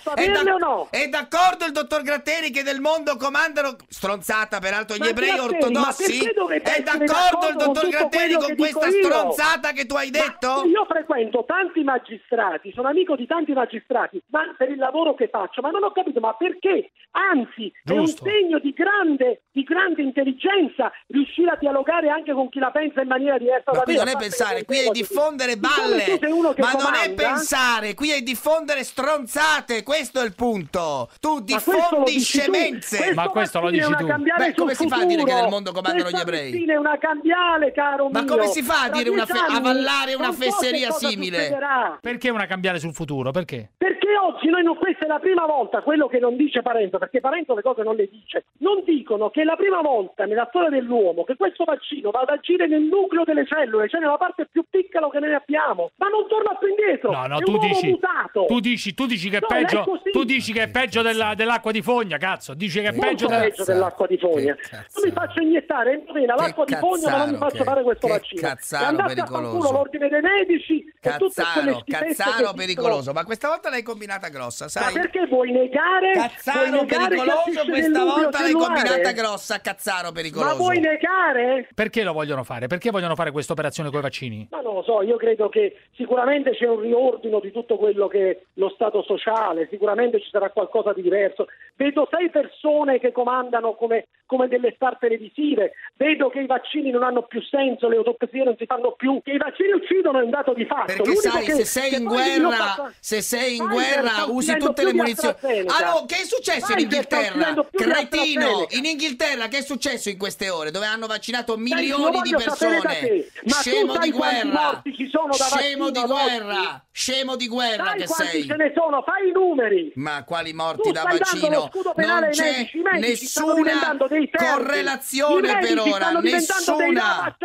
[0.91, 5.35] è d'accordo D'accordo il dottor Gratteri che nel mondo comandano stronzata peraltro gli ma ebrei
[5.35, 6.19] Gratteri, ortodossi.
[6.23, 10.63] È d'accordo il dottor Gratteri con questa stronzata che tu hai detto?
[10.63, 15.29] Ma io frequento tanti magistrati, sono amico di tanti magistrati, ma per il lavoro che
[15.29, 16.93] faccio, ma non ho capito ma perché?
[17.11, 17.93] Anzi, Giusto.
[17.93, 22.71] è un segno di grande, di grande intelligenza riuscire a dialogare anche con chi la
[22.71, 26.21] pensa in maniera diversa ma da qui non è pensare, qui è diffondere balle.
[26.21, 31.11] Ma comanda, non è pensare, qui è diffondere stronzate, questo è il punto.
[31.21, 33.15] Tu diffondi scemenze.
[33.15, 34.07] Ma questo lo dici tu.
[34.07, 36.71] Beh, come si fa a dire che nel mondo comandano gli ebrei?
[36.73, 40.91] è una cambiale, caro Ma come si fa a dire una fe- avallare una fesseria
[40.91, 41.59] so simile?
[42.01, 43.31] Perché una cambiale sul futuro?
[43.31, 43.71] Perché?
[43.77, 47.21] Perché oggi noi non, questa è la prima volta, quello che non dice Parenzo, perché
[47.21, 48.45] Parenzo le cose non le dice.
[48.59, 52.31] Non dicono che è la prima volta nella storia dell'uomo che questo vaccino va ad
[52.31, 55.91] agire nel nucleo delle cellule, cioè nella parte più piccola che noi abbiamo.
[55.97, 57.13] Ma non torna più indietro.
[57.13, 57.99] No, no, tu dici,
[58.47, 61.35] tu dici, tu dici che no, è peggio, tu dici che è peggio della della,
[61.35, 62.55] dell'acqua di fogna, cazzo.
[62.55, 63.49] Dice che è peggio, della...
[63.65, 64.57] dell'acqua di fogna.
[64.73, 68.07] Non mi faccio iniettare endovina l'acqua di fogna, ma non mi faccio che, fare questo
[68.07, 68.41] che vaccino.
[68.41, 69.73] Cazzaro pericoloso.
[69.73, 73.13] l'ordine dei medici cazzaro, cazzaro pericoloso.
[73.13, 74.93] Ma questa volta l'hai combinata grossa, sai?
[74.95, 76.13] Ma perché vuoi negare?
[76.13, 80.51] Cazzaro vuoi negare pericoloso, questa volta l'hai combinata grossa, cazzaro pericoloso.
[80.51, 81.69] Ma vuoi negare?
[81.75, 82.67] Perché lo vogliono fare?
[82.67, 84.47] Perché vogliono fare questa operazione con i vaccini?
[84.51, 88.31] Ma non lo so, io credo che sicuramente c'è un riordino di tutto quello che
[88.31, 91.47] è lo stato sociale, sicuramente ci sarà qualcosa di diverso diverso.
[91.75, 97.03] Vedo sei persone che comandano come, come delle star televisive, vedo che i vaccini non
[97.03, 100.31] hanno più senso, le autopsie non si fanno più, che i vaccini uccidono è un
[100.31, 100.87] dato di fatto.
[100.87, 104.93] Perché L'unico sai, che, se sei in guerra, se sei in guerra usi tutte le
[104.93, 105.35] munizioni.
[105.41, 107.55] Allora, che è successo Pfizer in Inghilterra?
[107.71, 110.71] Cretino, in Inghilterra che è successo in queste ore?
[110.71, 113.27] Dove hanno vaccinato milioni di persone?
[113.45, 114.83] Scemo di guerra!
[115.31, 116.85] Scemo di guerra!
[116.91, 118.45] Scemo di guerra che sei!
[118.45, 119.93] ce ne sono, fai i numeri!
[119.97, 123.97] Ma quali morti tu da Lavacino, non c'è nessuna
[124.33, 127.37] correlazione per ora, nessuna.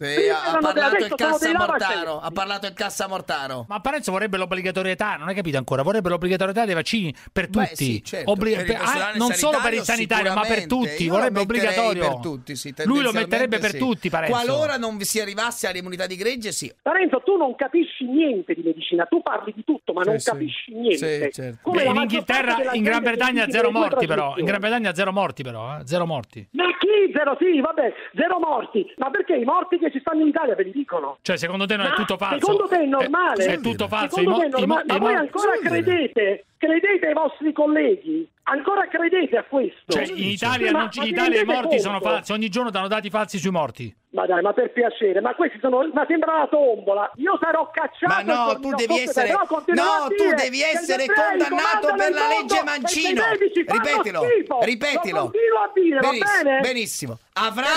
[0.00, 2.20] Sì, ha, parlato il cassa Mortaro.
[2.20, 3.66] Ha parlato il cassa Mortaro.
[3.68, 5.82] Ma Parenzo vorrebbe l'obbligatorietà, non hai capito ancora?
[5.82, 7.84] Vorrebbe l'obbligatorietà dei vaccini per Beh, tutti.
[7.84, 8.30] Sì, certo.
[8.30, 11.02] Obbli- per ah, non solo per il sanitario, ma per tutti.
[11.02, 12.02] Io vorrebbe obbligatorio.
[12.02, 14.36] Per tutti, sì, Lui lo metterebbe per tutti, Parenzo.
[14.36, 16.72] Qualora non si arrivasse all'immunità di gregge, sì.
[16.80, 21.32] Parenzo, tu non capisci niente di medicina, tu parli di tutto, ma non capisci niente.
[21.32, 21.72] Certo.
[21.74, 26.06] in Inghilterra, in Gran Bretagna zero morti però, in Gran Bretagna zero morti però, zero
[26.06, 26.46] morti.
[26.52, 28.86] Ma chi zero sì, vabbè, zero morti.
[28.96, 31.18] Ma perché i morti che che ci stanno in Italia ve li dicono.
[31.22, 32.38] Cioè, secondo te non è Ma tutto falso?
[32.46, 33.44] Secondo te è normale?
[33.44, 34.16] È, è tutto falso.
[34.16, 34.82] Secondo I mo- te è normale?
[34.82, 38.28] i mo- Ma voi ancora credete, credete ai vostri colleghi?
[38.50, 39.92] Ancora credete a questo?
[39.92, 42.32] Cioè, in Italia, Ma- non ci- ma in Italia i morti sono falsi.
[42.32, 43.94] Ogni giorno danno dati falsi sui morti.
[44.10, 45.86] Ma dai, ma per piacere, ma questi sono.
[45.92, 47.10] Ma sembra una tombola.
[47.16, 48.06] Io sarò cacciato.
[48.14, 53.22] Ma no, tu devi essere- no, tu devi essere condannato per la legge Mancino.
[53.32, 54.58] Ripetilo, schifo.
[54.62, 55.20] ripetilo.
[55.20, 56.60] Lo a dire, va Benissimo, bene?
[56.60, 57.18] benissimo.
[57.34, 57.68] Avrai,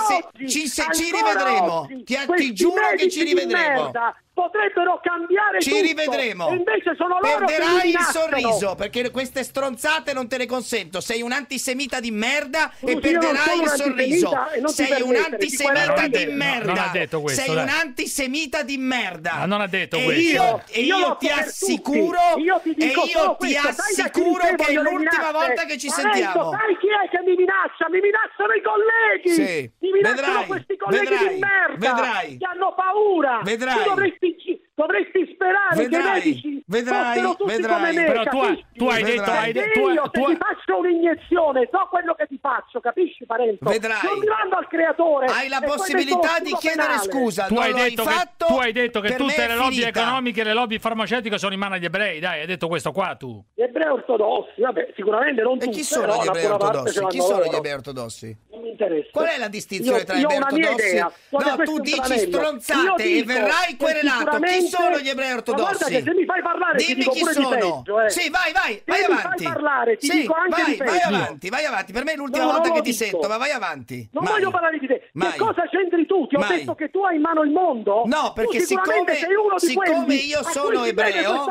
[0.00, 1.72] se- oggi- ci, se- ci rivedremo.
[1.82, 3.82] oggi Ti, ti giuro che ci rivedremo.
[3.84, 5.82] merda Potrebbero cambiare Ci tutto.
[5.82, 6.48] rivedremo.
[6.50, 11.00] E invece sono loro Perderai il sorriso perché queste stronzate non te le consento.
[11.00, 14.30] Sei un antisemita di merda Scusi, e perderai il un sorriso.
[14.66, 16.72] Sei un antisemita di merda.
[16.72, 17.64] non ha detto questo, Sei dai.
[17.64, 19.34] un antisemita di merda.
[19.38, 20.22] Ma non ha detto e questo.
[20.22, 22.18] Io, e Io io, ti assicuro.
[22.36, 23.82] Io ti dico e io ti questo.
[23.82, 26.52] Assicuro che è l'ultima volta che ci sentiamo.
[26.52, 27.88] sai chi è che mi minaccia?
[27.90, 29.30] Mi minacciano i colleghi.
[29.32, 29.70] Sì.
[29.80, 31.76] Mi minacciano Vedrai, questi colleghi vedrai, di merda.
[31.94, 32.36] vedrai.
[32.38, 33.40] Che hanno paura.
[33.42, 33.82] Vedrai.
[33.82, 37.36] Tu dovresti, speak to dovresti sperare che i Vedrai, medici vedrai, vedrai.
[37.36, 38.04] come me.
[38.06, 38.38] Però tu
[38.78, 42.14] tu hai detto- hai de- tu hai- io tu se ti faccio un'iniezione so quello
[42.14, 43.58] che ti faccio, capisci Parenzo?
[43.68, 43.98] Vedrai.
[44.04, 45.26] Non mi mando al creatore.
[45.26, 47.10] Hai la e possibilità di chiedere penale.
[47.10, 47.46] scusa.
[47.46, 48.14] Tu hai, hai detto che,
[48.46, 51.74] tu hai detto che tutte le lobby economiche e le lobby farmaceutiche sono in mano
[51.74, 52.20] agli ebrei.
[52.20, 53.42] Dai, hai detto questo qua tu.
[53.54, 57.06] Gli ebrei ortodossi, vabbè, sicuramente non E tutti, chi sono gli ebrei ortodossi?
[57.08, 57.50] Chi sono loro.
[57.50, 58.36] gli ebrei ortodossi?
[58.50, 59.08] Non mi interessa.
[59.12, 60.96] Qual è la distinzione Io- tra ho ebrei ortodossi?
[61.30, 64.38] No, tu dici stronzate e verrai querelato.
[64.38, 65.62] Chi sono gli ebrei Ma ortodossi?
[65.78, 67.48] guarda che se mi fai parlare ti Dimmi dico chi sono.
[67.48, 68.10] peggio, eh.
[68.10, 69.44] Sì, vai, vai, Se vai mi avanti.
[69.44, 71.92] fai parlare ti Sì, dico anche vai, di vai avanti, vai avanti.
[71.92, 74.08] Per me è l'ultima No, volta che ti sento, ma vai avanti.
[74.12, 74.32] Non Mai.
[74.34, 75.08] voglio parlare di te.
[75.12, 75.32] Mai.
[75.32, 76.26] Che cosa c'entri tu?
[76.26, 76.58] Ti ho Mai.
[76.58, 78.02] detto che tu hai in mano il mondo?
[78.06, 81.44] No, perché siccome, sei uno di siccome io sono ebreo,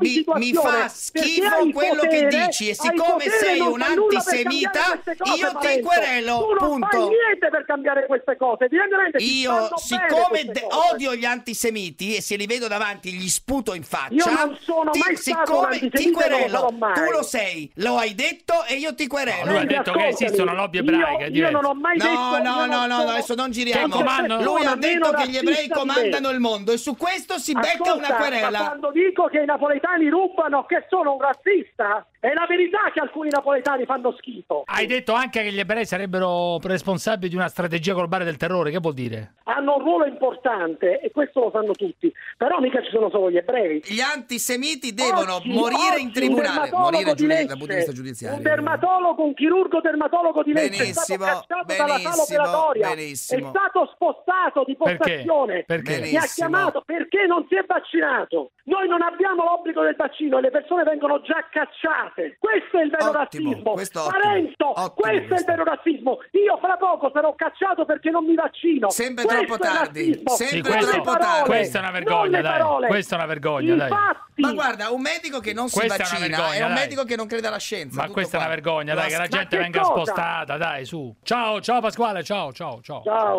[0.00, 5.00] mi, mi fa schifo quello potere, che dici e siccome sei un antisemita,
[5.36, 7.08] io ti querelo, punto.
[7.08, 8.68] niente per cambiare queste cose.
[8.68, 8.76] Ti?
[9.16, 10.50] Ti Io, siccome
[10.92, 14.90] odio gli antisemiti e se li vedo davanti gli sputo in faccia, Io non sono
[14.90, 19.06] ti, mai siccome ti lo querelo, tu lo sei, lo hai detto e io ti
[19.06, 19.44] querelo.
[19.44, 21.96] No, lui ha detto che esiste una lobby ebraica, è Io, io non ho mai
[21.98, 23.86] No, detto no, no, no, no, sono- adesso non giriamo.
[23.86, 24.42] Che comandano?
[24.42, 27.94] Lui ha detto che gli ebrei comandano il mondo e su questo si becca Ascolta,
[27.94, 28.58] una Ma querela.
[28.58, 33.28] quando dico che i napoletani rubano, che sono un razzista, è la verità che alcuni
[33.30, 34.62] napoletani fanno schifo.
[34.66, 38.70] Hai detto anche che gli ebrei sarebbero responsabili di una strategia globale del terrore.
[38.70, 39.34] Che vuol dire?
[39.44, 43.36] Hanno un ruolo importante e questo lo sanno tutti, però mica ci sono solo gli
[43.36, 43.82] ebrei.
[43.84, 47.92] Gli antisemiti devono Oggi- morire oggi in un tribunale, morire Lecce, dal punto di vista
[47.92, 48.36] giudiziario.
[48.38, 52.88] Un dermatologo, un chirurgo dermatologo di Lecce è stato Benissimo, cacciato dalla sala benissimo, operatoria,
[52.88, 53.46] benissimo.
[53.46, 54.96] è stato spostato di Perché?
[54.96, 55.64] postazione.
[55.66, 55.90] Perché?
[55.90, 56.26] Mi ha Benissimo.
[56.48, 58.50] chiamato perché non si è vaccinato.
[58.64, 62.36] Noi non abbiamo l'obbligo del vaccino e le persone vengono già cacciate.
[62.38, 63.72] Questo è il vero Ottimo, razzismo.
[63.72, 65.46] questo Parenzo, ottimo questo è il questo.
[65.50, 66.18] vero razzismo.
[66.32, 68.90] Io fra poco sarò cacciato perché non mi vaccino.
[68.90, 72.02] Sempre Questo troppo tardi, sempre Sì, questo- le parole, questa è una non
[72.42, 72.58] vergogna, dai.
[72.58, 72.86] parole.
[72.88, 73.88] Questa è una vergogna, I dai.
[73.88, 74.42] fatti.
[74.42, 76.82] Ma guarda, un medico che non si Questa è vaccina vergogna, è un dai.
[76.82, 77.96] medico che non crede alla scienza.
[77.96, 78.46] Ma tutto questa è qua.
[78.46, 79.92] una vergogna, dai, che la gente che venga cosa?
[79.92, 81.14] spostata, dai, su.
[81.22, 83.02] Ciao, ciao Pasquale, ciao, ciao, ciao.
[83.02, 83.36] Ciao.